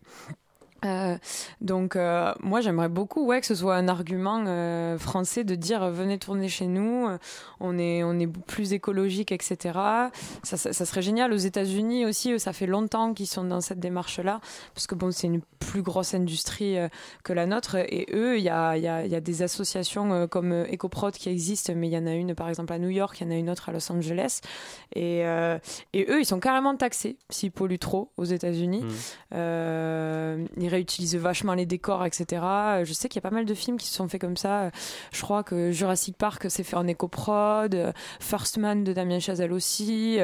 [0.84, 1.18] Euh,
[1.60, 5.90] donc euh, moi j'aimerais beaucoup ouais que ce soit un argument euh, français de dire
[5.90, 7.06] venez tourner chez nous
[7.60, 9.78] on est on est plus écologique etc
[10.42, 11.32] ça, ça, ça serait génial.
[11.32, 14.40] Aux États-Unis aussi ça fait longtemps qu'ils sont dans cette démarche là
[14.74, 16.76] parce que bon c'est une plus grosse industrie
[17.22, 17.76] que la nôtre.
[17.76, 21.28] Et eux il y a, il y, a, y a des associations comme EcoProd qui
[21.28, 23.30] existent mais il y en a une par exemple à New York il y en
[23.30, 24.40] a une autre à Los Angeles.
[24.94, 25.20] Et,
[25.92, 28.82] et eux ils sont carrément taxés s'ils polluent trop aux États-Unis.
[28.82, 30.46] Mm.
[30.70, 32.42] Ils réutilisent vachement les décors, etc.
[32.42, 34.36] Euh, Je sais qu'il y a pas mal de films qui se sont faits comme
[34.36, 34.62] ça.
[34.62, 34.70] Euh,
[35.12, 39.52] Je crois que Jurassic Park c'est fait en éco-prod, euh, First Man de Damien Chazelle
[39.52, 40.18] aussi.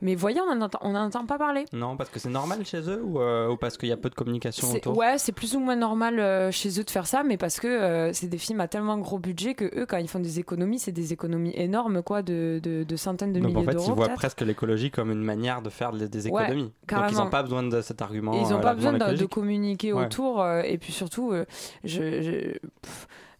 [0.00, 1.64] Mais voyons, on n'en entend, pas parler.
[1.72, 4.10] Non, parce que c'est normal chez eux ou, euh, ou parce qu'il y a peu
[4.10, 4.96] de communication autour?
[4.96, 8.12] Ouais, c'est plus ou moins normal chez eux de faire ça, mais parce que euh,
[8.12, 10.92] c'est des films à tellement gros budget que eux, quand ils font des économies, c'est
[10.92, 13.86] des économies énormes, quoi, de, de, de centaines de Donc milliers en fait, d'euros.
[13.90, 16.72] ils voient presque l'écologie comme une manière de faire des, des Ouais, économies.
[16.88, 18.32] Donc ils n'ont pas besoin de cet argument.
[18.34, 19.91] Ils n'ont euh, pas besoin de, de communiquer.
[19.92, 20.42] Autour.
[20.42, 21.44] euh, et puis surtout, euh,
[21.84, 22.56] je,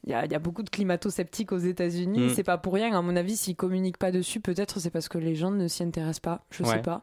[0.05, 2.27] il y a, il y a beaucoup de climato-sceptiques aux États-Unis.
[2.27, 2.29] Mm.
[2.31, 2.97] C'est pas pour rien.
[2.97, 5.83] À mon avis, s'ils communiquent pas dessus, peut-être c'est parce que les gens ne s'y
[5.85, 6.41] intéressent pas.
[6.51, 6.71] Je Ouais.
[6.71, 7.03] sais pas.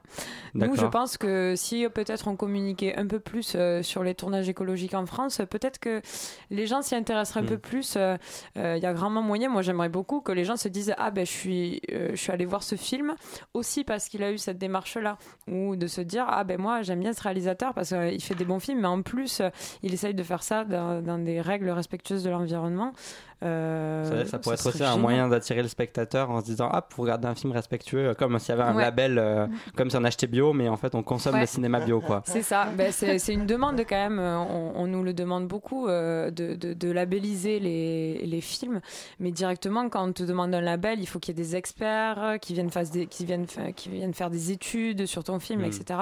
[0.53, 4.15] Nous, je pense que si euh, peut-être on communiquait un peu plus euh, sur les
[4.15, 6.01] tournages écologiques en France, peut-être que
[6.49, 7.47] les gens s'y intéresseraient un Mm.
[7.47, 7.93] peu plus.
[7.95, 8.17] euh,
[8.57, 9.49] euh, Il y a grandement moyen.
[9.49, 12.45] Moi, j'aimerais beaucoup que les gens se disent ah ben je suis je suis allé
[12.45, 13.15] voir ce film
[13.53, 16.81] aussi parce qu'il a eu cette démarche là ou de se dire ah ben moi
[16.81, 19.41] j'aime bien ce réalisateur parce qu'il fait des bons films mais en plus
[19.83, 22.88] il essaye de faire ça dans, dans des règles respectueuses de l'environnement.
[22.91, 23.28] Merci.
[23.41, 27.03] Euh, Ça, pourrait être aussi un moyen d'attirer le spectateur en se disant ah pour
[27.05, 28.83] regarder un film respectueux comme s'il y avait un Ouais.
[28.83, 31.41] label euh, comme si on achetait bio mais en fait on consomme Ouais.
[31.41, 32.21] le cinéma bio quoi.
[32.25, 35.87] C'est ça, ben, c'est une demande quand même, euh, on, on nous le demande beaucoup
[35.87, 38.81] euh, de, de, de labelliser les, les films,
[39.19, 42.21] mais directement quand on te demande un label, il faut qu'il y ait des experts
[42.21, 45.39] euh, qui viennent, faire des, qui viennent, fa- qui viennent faire des études sur ton
[45.39, 45.65] film, Mm.
[45.65, 45.99] etc.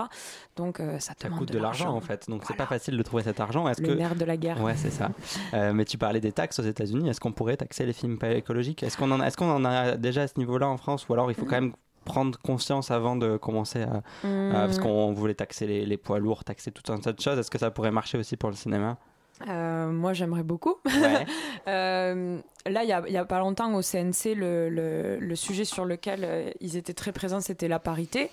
[0.56, 3.22] Donc euh, ça Ça coûte de l'argent en fait donc c'est pas facile de trouver
[3.24, 3.68] cet argent.
[3.68, 4.62] Est-ce Le que nerf de la guerre.
[4.62, 5.10] Ouais, c'est ça.
[5.54, 7.10] Euh, mais tu parlais des taxes aux États-Unis.
[7.10, 10.24] Est-ce qu'on pourrait taxer les films pas écologiques Est-ce qu'on en, qu'on en a déjà
[10.24, 11.08] à ce niveau-là en France?
[11.08, 11.74] Ou alors il faut quand même
[12.06, 14.02] prendre conscience avant de commencer à.
[14.26, 14.56] Mm.
[14.56, 17.38] à- parce qu'on voulait taxer les, les poids lourds, taxer tout un tas de choses.
[17.38, 18.98] Est-ce que ça pourrait marcher aussi pour le cinéma?
[19.48, 20.76] Euh, moi j'aimerais beaucoup.
[20.86, 21.26] Ouais.
[21.68, 26.22] Euh, là, il y a, pas longtemps au CNC, le, le, le sujet sur lequel
[26.24, 28.30] euh, ils étaient très présents, c'était la parité.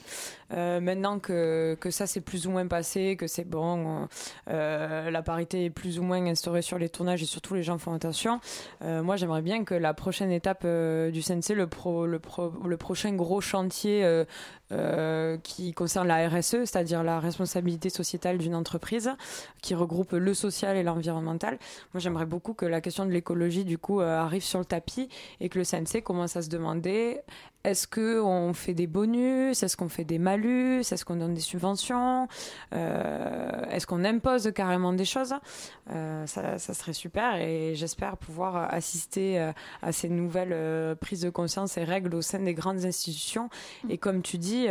[0.55, 4.09] Euh, maintenant que, que ça c'est plus ou moins passé, que c'est bon,
[4.49, 7.79] euh, la parité est plus ou moins instaurée sur les tournages et surtout les gens
[7.79, 8.41] font attention.
[8.83, 12.53] euh, moi, j'aimerais bien que la prochaine étape euh, du CNC, le, pro, le, pro,
[12.65, 14.25] le prochain gros chantier euh,
[14.73, 19.11] euh, qui concerne la RSE, c'est-à-dire la responsabilité sociétale d'une entreprise,
[19.63, 21.59] qui regroupe le social et l'environnemental.
[21.93, 25.09] Moi, j'aimerais beaucoup que la question de l'écologie, du coup, euh, arrive sur le tapis
[25.41, 27.21] et que le CNC commence à se demander
[27.65, 29.63] est-ce que on fait des bonus?
[29.63, 30.81] Est-ce qu'on fait des malus?
[30.81, 32.29] Est-ce qu'on donne des subventions?
[32.75, 35.35] Euh, Est-ce qu'on impose carrément des choses?
[35.91, 39.53] Euh, ça, ça serait super et j'espère pouvoir assister euh,
[39.83, 43.49] à ces nouvelles prises de conscience et règles au sein des grandes institutions.
[43.89, 44.67] Et comme tu dis,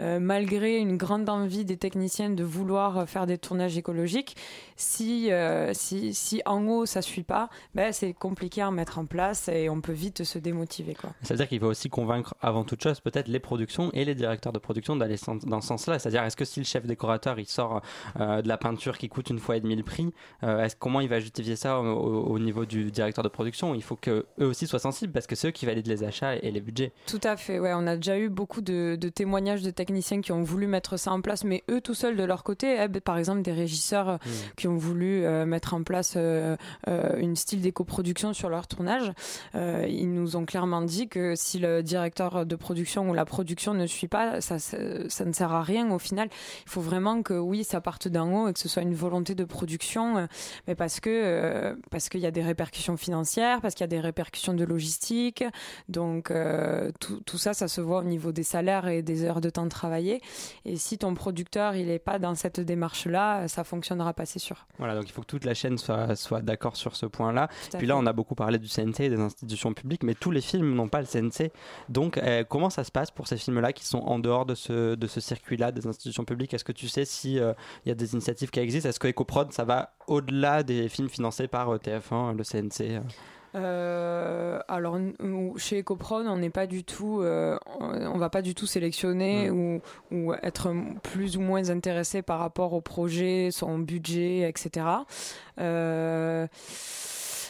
[0.00, 4.36] euh, malgré une grande envie des techniciens de vouloir faire des tournages écologiques,
[4.76, 5.30] si,
[5.72, 9.68] si, si en haut ça suit pas, ben, c'est compliqué à mettre en place et
[9.68, 10.94] on peut vite se démotiver.
[10.94, 11.10] Quoi.
[11.22, 14.14] Ça veut dire qu'il faut aussi convaincre avant toute chose peut-être les productions et les
[14.14, 15.98] directeurs de production d'aller dans ce sens-là.
[15.98, 17.80] C'est-à-dire est-ce que si le chef décorateur il sort
[18.20, 20.12] euh, de la peinture qui coûte une fois et demi le prix,
[20.42, 23.74] euh, est-ce comment il va justifier ça au, au- au niveau du directeur de production?
[23.74, 26.36] Il faut que eux aussi soient sensibles parce que c'est eux qui valident les achats
[26.36, 26.92] et les budgets.
[27.06, 27.72] Tout à fait, ouais.
[27.74, 31.12] On a déjà eu beaucoup de, de témoignages de techniciens qui ont voulu mettre ça
[31.12, 34.08] en place, mais eux tout seuls de leur côté, eh ben, par exemple des régisseurs
[34.08, 34.16] euh,
[34.56, 39.12] qui ont voulu euh, mettre en place une style d'éco-production sur leur tournage,
[39.54, 43.86] ils nous ont clairement dit que si le directeur de production ou la production ne
[43.86, 44.76] suit pas, ça, ça,
[45.08, 46.28] ça ne sert à rien au final.
[46.66, 49.34] Il faut vraiment que oui, ça parte d'en haut et que ce soit une volonté
[49.34, 50.26] de production, euh,
[50.66, 53.88] mais parce que euh, parce qu'il y a des répercussions financières, parce qu'il y a
[53.88, 55.44] des répercussions de logistique,
[55.88, 59.40] donc euh, tout, tout ça, ça se voit au niveau des salaires et des heures
[59.40, 60.20] de temps travaillées.
[60.64, 64.66] Et si ton producteur il est pas dans cette démarche-là, ça fonctionnera pas, c'est sûr.
[64.78, 67.48] Voilà, donc il faut que toute la chaîne soit, soit d'accord sur ce point-là.
[67.48, 67.86] Tout à Puis fait.
[67.86, 70.74] là, on a beaucoup parlé du CNC et des institutions publiques, mais tous les films
[70.74, 71.50] n'ont pas le CNC.
[71.88, 74.94] Donc, euh, comment ça se passe pour ces films-là qui sont en dehors de ce,
[74.94, 76.54] de ce circuit-là des institutions publiques?
[76.54, 77.36] Est-ce que tu sais s'il
[77.84, 78.88] il y a des initiatives qui existent?
[78.88, 83.00] Est-ce que EcoProd, ça va au-delà des films financés par euh, TF1, le CNC
[83.54, 84.98] Euh, alors
[85.56, 89.80] chez EcoProd, on n'est pas du tout, euh, on va pas du tout sélectionner ou,
[90.10, 94.86] ou être plus ou moins intéressé par rapport au projet, son budget, etc.
[95.58, 96.46] Euh,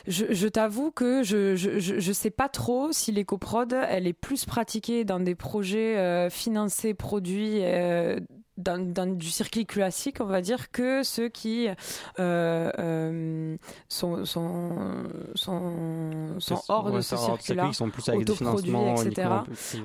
[0.07, 4.45] je, je t'avoue que je, je, je, sais pas trop si l'écoprod, elle est plus
[4.45, 8.21] pratiquée dans des projets euh, financés, produits euh,
[8.57, 13.57] dans, dans du circuit classique, on va dire, que ceux qui euh, euh,
[13.89, 15.05] sont, sont,
[15.35, 17.73] sont, sont hors de ce circuit-là.
[17.73, 19.29] Sont plus avec des financements etc.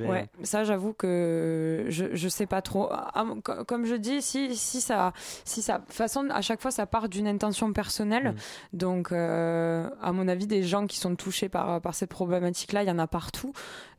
[0.08, 2.88] Ouais, ça j'avoue que je je sais pas trop.
[2.92, 5.14] Ah, co- Comme je dis, si si ça
[5.44, 8.32] si ça de toute façon à chaque fois ça part d'une intention personnelle.
[8.74, 8.78] Mm.
[8.78, 12.84] Donc euh, à mon avis des gens qui sont touchés par par cette problématique là,
[12.84, 13.52] il y en a partout.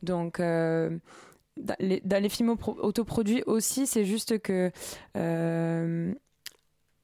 [0.02, 0.40] Donc
[1.56, 4.70] dans les, dans les films pro- autoproduits aussi, c'est juste que
[5.16, 6.12] euh,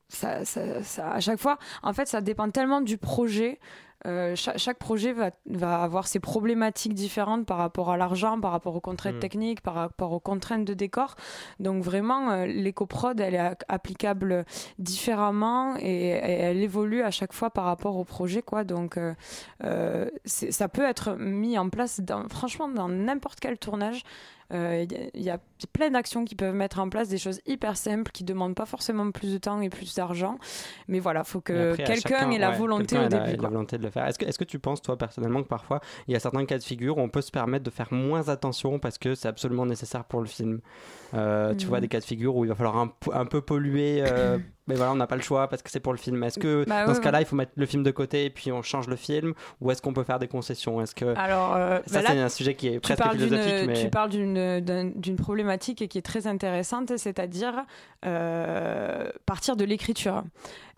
[0.09, 3.61] ça, ça, ça- à chaque fois, en fait, ça dépend tellement du projet.
[4.07, 8.53] Euh, chaque, chaque projet va, va avoir ses problématiques différentes par rapport à l'argent, par
[8.53, 9.19] rapport aux contraintes Mm.
[9.21, 11.17] techniques, par rapport aux contraintes de décor.
[11.59, 14.45] Donc vraiment, euh, l'éco-prod, elle est applicable
[14.79, 18.63] différemment et, et elle évolue à chaque fois par rapport au projet, quoi.
[18.63, 18.99] Donc
[19.65, 24.05] euh, ça peut être mis en place, dans, franchement, dans n'importe quel tournage.
[24.55, 25.39] Euh, Il y, a- il y a
[25.75, 29.11] plein d'actions qui peuvent mettre en place des choses hyper simples qui demandent pas forcément
[29.11, 30.39] plus de temps et plus d'argent.
[30.89, 33.37] Mais voilà, faut que quelqu'un ait la ouais, volonté au la- début.
[33.43, 34.07] la volonté de le faire.
[34.07, 36.57] Est-ce que, est-ce que tu penses, toi, personnellement, que parfois, il y a certains cas
[36.57, 39.67] de figure où on peut se permettre de faire moins attention parce que c'est absolument
[39.67, 40.61] nécessaire pour le film?
[41.15, 41.69] Euh, Tu Mhm.
[41.69, 42.77] vois des cas de figure où il va falloir
[43.13, 44.39] un peu polluer, euh,
[44.69, 46.23] mais voilà, on n'a pas le choix parce que c'est pour le film.
[46.23, 48.31] Est-ce que Bah dans ouais, ce cas-là, il faut mettre le film de côté et
[48.31, 50.81] puis on change le film Ou est-ce qu'on peut faire des concessions?
[50.81, 51.17] Est-ce que.
[51.19, 53.83] Alors, euh, Ça, bah c'est un sujet qui est tu presque parles d'une philosophique, mais.
[53.83, 57.65] tu parles d'une d'un- d'une problématique qui est très intéressante, c'est-à-dire
[58.07, 60.23] euh, partir de l'écriture.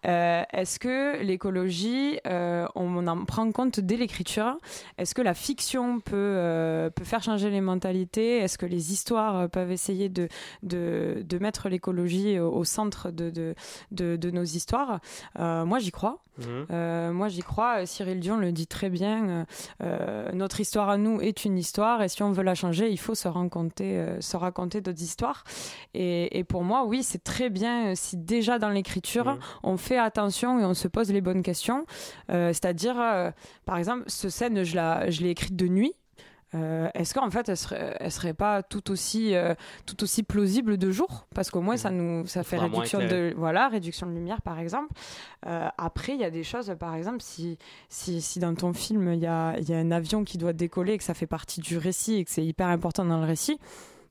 [0.06, 4.56] Euh, Est-ce que l'écologie, euh, on en prend compte dès l'écriture?
[4.98, 8.38] Est-ce que la fiction peut, euh, peut faire changer les mentalités?
[8.38, 10.28] Est-ce que les histoires peuvent essayer de,
[10.62, 13.54] de, de mettre l'écologie au, au centre de, de,
[13.92, 15.00] de, de nos histoires?
[15.38, 16.18] Moi, j'y crois.
[16.70, 17.84] Euh, moi, j'y crois.
[17.84, 19.44] Cyril Dion le dit très bien.
[20.32, 23.14] notre histoire à nous est une histoire, et si on veut la changer, il faut
[23.14, 25.44] se raconter, euh, se raconter d'autres histoires.
[25.94, 29.38] Et, et pour moi, oui, c'est très bien si déjà dans l'écriture, Mhm.
[29.64, 31.86] on fait attention et on se pose les bonnes questions.
[32.30, 33.30] Euh, C'est-à-dire, euh,
[33.64, 35.94] par exemple, ce scène, je la- je l'ai écrite de nuit.
[36.56, 39.54] Euh, Est-ce qu'en fait, elle serait, elle serait pas tout aussi, euh,
[39.86, 41.28] tout aussi plausible de jour?
[41.32, 44.88] Parce qu'au moins, ça nous, ça fait réduction de, voilà, réduction de lumière, par exemple.
[45.46, 47.56] Euh, après, il y a des choses, par exemple, si,
[47.88, 50.52] si, si dans ton film, il y a, il y a un avion qui doit
[50.52, 53.26] décoller et que ça fait partie du récit et que c'est hyper important dans le
[53.26, 53.60] récit,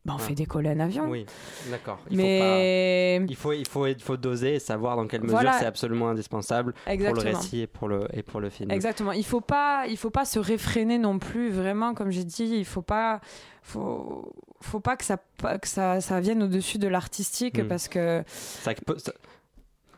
[0.06, 1.10] bah, on fait décoller un avion.
[1.10, 1.26] Oui,
[1.70, 2.00] d'accord.
[2.10, 5.54] Il Mais Il faut, il, faut, il faut doser et savoir dans quelle mesure Voilà.
[5.60, 8.72] c'est absolument indispensable pour le récit et pour le, et pour le film.
[8.72, 9.12] Exactement.
[9.12, 11.50] Il faut pas, il faut pas se réfréner non plus.
[11.52, 13.20] Vraiment, comme j'ai dit, il faut pas,
[13.62, 14.32] faut,
[14.62, 17.68] faut pas que ça, que ça, ça vienne au-dessus de l'artistique Mm.
[17.68, 19.14] parce que Ça peut- ça-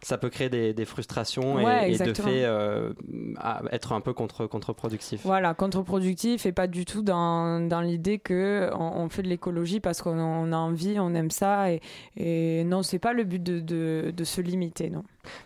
[0.04, 2.92] ça peut créer des, des frustrations et- Ouais, et, de fait euh,
[3.38, 5.22] à- être un peu contre, contre-productif.
[5.24, 10.02] Voilà, contre-productif et pas du tout dans, dans l'idée que on, fait de l'écologie parce
[10.02, 11.82] qu'on on a envie, on aime ça et,
[12.18, 15.04] et non, c'est pas le but de, de, de se limiter, non.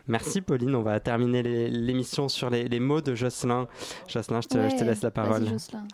[0.08, 3.68] Merci Pauline, on va terminer l'émission sur les, les mots de Jocelyn.
[4.08, 5.46] Jocelyn, je te, je te Ouais, laisse la parole.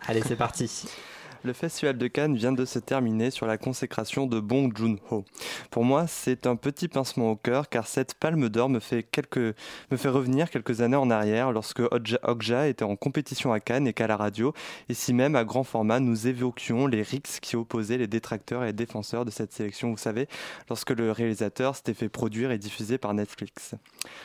[0.06, 0.70] Allez, c'est parti.
[1.44, 5.24] Le festival de Cannes vient de se terminer sur la consécration de Bong Joon-ho.
[5.72, 9.56] Pour moi, c'est un petit pincement au cœur car cette palme d'or me fait quelques,
[9.90, 13.92] me fait revenir quelques années en arrière lorsque Okja, était en compétition à Cannes et
[13.92, 14.54] qu'à la radio,
[14.88, 19.24] ici même à grand format, nous évoquions les rixes qui opposaient les détracteurs et défenseurs
[19.24, 19.90] de cette sélection.
[19.90, 20.28] Vous savez,
[20.68, 23.74] lorsque le réalisateur s'était fait produire et diffuser par Netflix.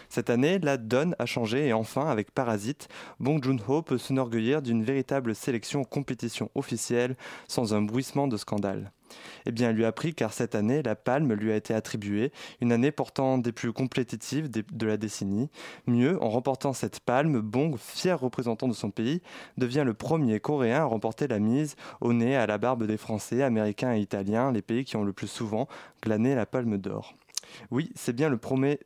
[0.10, 2.90] Cette année, la donne a changé et enfin, avec Parasite,
[3.20, 7.07] Bong Joon-ho peut s'enorgueillir d'une véritable sélection compétition officielle
[7.48, 8.92] sans un bruissement de scandale.
[9.46, 12.34] Eh bien, elle lui a pris car cette année, la palme lui a été attribuée,
[12.60, 15.50] une année portant des plus compétitives de la décennie.
[15.86, 19.22] Mieux, en remportant cette palme, Bong, fier représentant de son pays,
[19.58, 23.44] devient le premier Coréen à remporter la mise au nez à la barbe des Français,
[23.44, 25.68] Américains et Italiens, les pays qui ont le plus souvent
[26.04, 27.14] glané la palme d'or.
[27.72, 28.78] Oui, c'est bien le premier,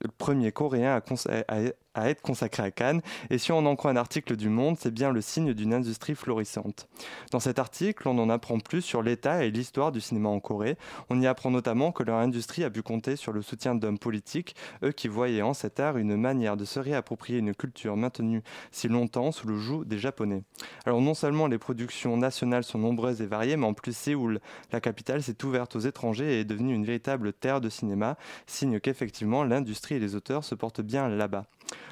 [0.53, 4.49] Coréen à- à être consacré à Cannes, et si on en croit un article du
[4.49, 6.87] Monde, c'est bien le signe d'une industrie florissante.
[7.31, 10.77] Dans cet article, on en apprend plus sur l'état et l'histoire du cinéma en Corée.
[11.09, 14.55] On y apprend notamment que leur industrie a pu compter sur le soutien d'hommes politiques,
[14.83, 18.87] eux qui voyaient en cet art une manière de se réapproprier une culture maintenue si
[18.87, 20.43] longtemps sous le joug des Japonais.
[20.85, 24.39] Alors non seulement les productions nationales sont nombreuses et variées, mais en plus Séoul,
[24.71, 28.17] la capitale, s'est ouverte aux étrangers et est devenue une véritable terre de cinéma,
[28.47, 31.45] signe qu'effectivement l'industrie et les auteurs se portent bien là-bas.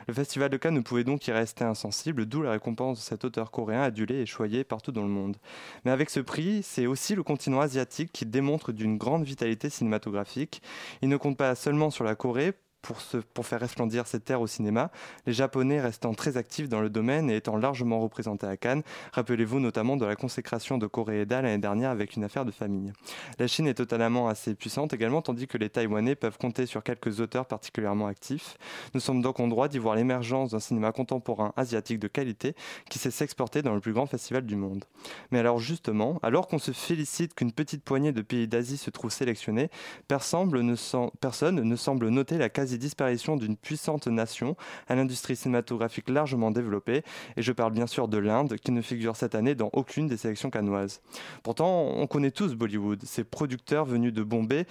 [0.08, 3.26] Le Festival de Cannes ne pouvait donc y rester insensible, d'où la récompense de cet
[3.26, 5.38] auteur coréen adulé et choyé partout dans le monde.
[5.86, 10.62] Mais avec ce prix, c'est aussi le continent asiatique qui démontre d'une grande vitalité cinématographique.
[11.02, 14.92] Il ne compte pas seulement sur la Corée pour, faire resplendir cette terre au cinéma,
[15.26, 18.84] les Japonais restant très actifs dans le domaine et étant largement représentés à Cannes.
[19.14, 22.92] Rappelez-vous notamment de la consécration de Koreeda l'année dernière avec une affaire de famille.
[23.38, 27.20] La Chine est totalement assez puissante également, tandis que les Taïwanais peuvent compter sur quelques
[27.20, 28.58] auteurs particulièrement actifs.
[28.94, 32.56] Nous sommes donc en droit d'y voir l'émergence d'un cinéma contemporain asiatique de qualité
[32.90, 34.86] qui sait s'exporter dans le plus grand festival du monde.
[35.32, 39.12] Mais alors justement, alors qu'on se félicite qu'une petite poignée de pays d'Asie se trouve
[39.12, 39.70] sélectionnée,
[40.08, 40.76] personne ne,
[41.20, 44.56] personne ne semble noter la quasi-disparition d'une puissante nation
[44.88, 47.04] à l'industrie cinématographique largement développée,
[47.36, 50.18] et je parle bien sûr de l'Inde, qui ne figure cette année dans aucune des
[50.18, 51.02] sélections cannoises.
[51.42, 54.68] Pourtant, on connaît tous Bollywood, ces producteurs venus de Bombay,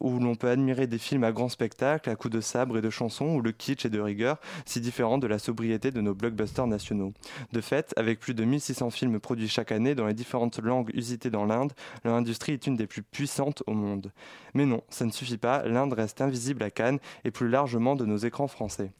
[0.00, 2.90] où l'on peut admirer des films à grand spectacle, à coups de sabre et de
[2.90, 6.66] chansons, où le kitsch est de rigueur, si différent de la sobriété de nos blockbusters
[6.66, 7.12] nationaux.
[7.52, 11.30] De fait, avec plus de 1600 films produits chaque année dans les différentes langues usitées
[11.30, 11.72] dans l'Inde,
[12.04, 14.10] leur industrie est une des plus puissantes au monde.
[14.54, 18.04] Mais non, ça ne suffit pas, l'Inde reste invisible à Cannes et plus largement de
[18.04, 18.92] nos écrans français.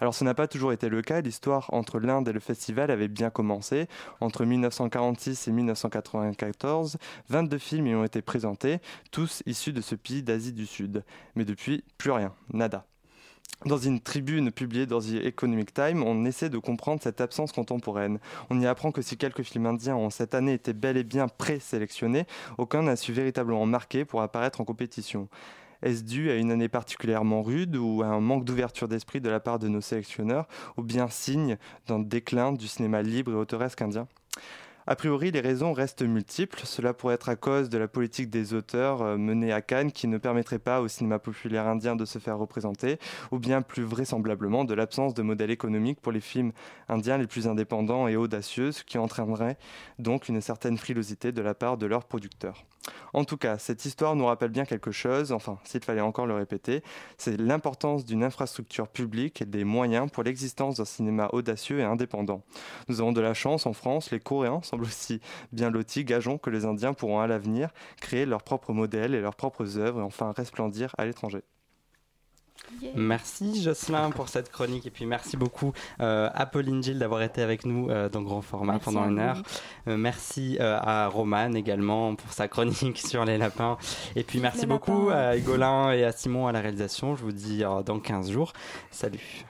[0.00, 3.08] Alors ce n'a pas toujours été le cas, l'histoire entre l'Inde et le festival avait
[3.08, 3.86] bien commencé.
[4.20, 8.78] Entre 1946 et 1994, 22 films y ont été présentés,
[9.10, 11.04] tous issus de ce pays d'Asie du Sud.
[11.34, 12.84] Mais depuis, plus rien, nada.
[13.64, 18.20] Dans une tribune publiée dans The Economic Time, on essaie de comprendre cette absence contemporaine.
[18.50, 21.26] On y apprend que si quelques films indiens ont cette année été bel et bien
[21.26, 22.26] présélectionnés,
[22.56, 25.28] aucun n'a su véritablement marquer pour apparaître en compétition.
[25.82, 29.40] Est-ce dû à une année particulièrement rude ou à un manque d'ouverture d'esprit de la
[29.40, 31.56] part de nos sélectionneurs, ou bien signe
[31.86, 34.08] d'un déclin du cinéma libre et autoresque indien?
[34.90, 36.62] A priori, les raisons restent multiples.
[36.64, 40.08] Cela pourrait être à cause de la politique des auteurs euh, menée à Cannes qui
[40.08, 42.98] ne permettrait pas au cinéma populaire indien de se faire représenter,
[43.30, 46.52] ou bien plus vraisemblablement de l'absence de modèle économique pour les films
[46.88, 49.58] indiens les plus indépendants et audacieux, ce qui entraînerait
[49.98, 52.64] donc une certaine frilosité de la part de leurs producteurs.
[53.12, 56.34] En tout cas, cette histoire nous rappelle bien quelque chose, enfin, s'il fallait encore le
[56.34, 56.82] répéter,
[57.16, 62.42] c'est l'importance d'une infrastructure publique et des moyens pour l'existence d'un cinéma audacieux et indépendant.
[62.88, 65.20] Nous avons de la chance en France, les Coréens semblent aussi
[65.52, 67.70] bien lotis, gageons que les Indiens pourront à l'avenir
[68.00, 71.42] créer leurs propres modèles et leurs propres œuvres et enfin resplendir à l'étranger.
[72.80, 72.90] Yeah.
[72.94, 77.42] Merci Jocelyn pour cette chronique et puis merci beaucoup euh, à Pauline Gilles d'avoir été
[77.42, 79.42] avec nous euh, dans grand format Merci pendant une heure.
[79.88, 83.78] Euh, merci euh, à Roman également pour sa chronique sur les lapins.
[84.16, 85.28] Et puis merci les beaucoup lapins.
[85.30, 87.16] à Hugolin et à Simon à la réalisation.
[87.16, 88.52] Je vous dis euh, dans 15 jours.
[88.90, 89.44] Salut.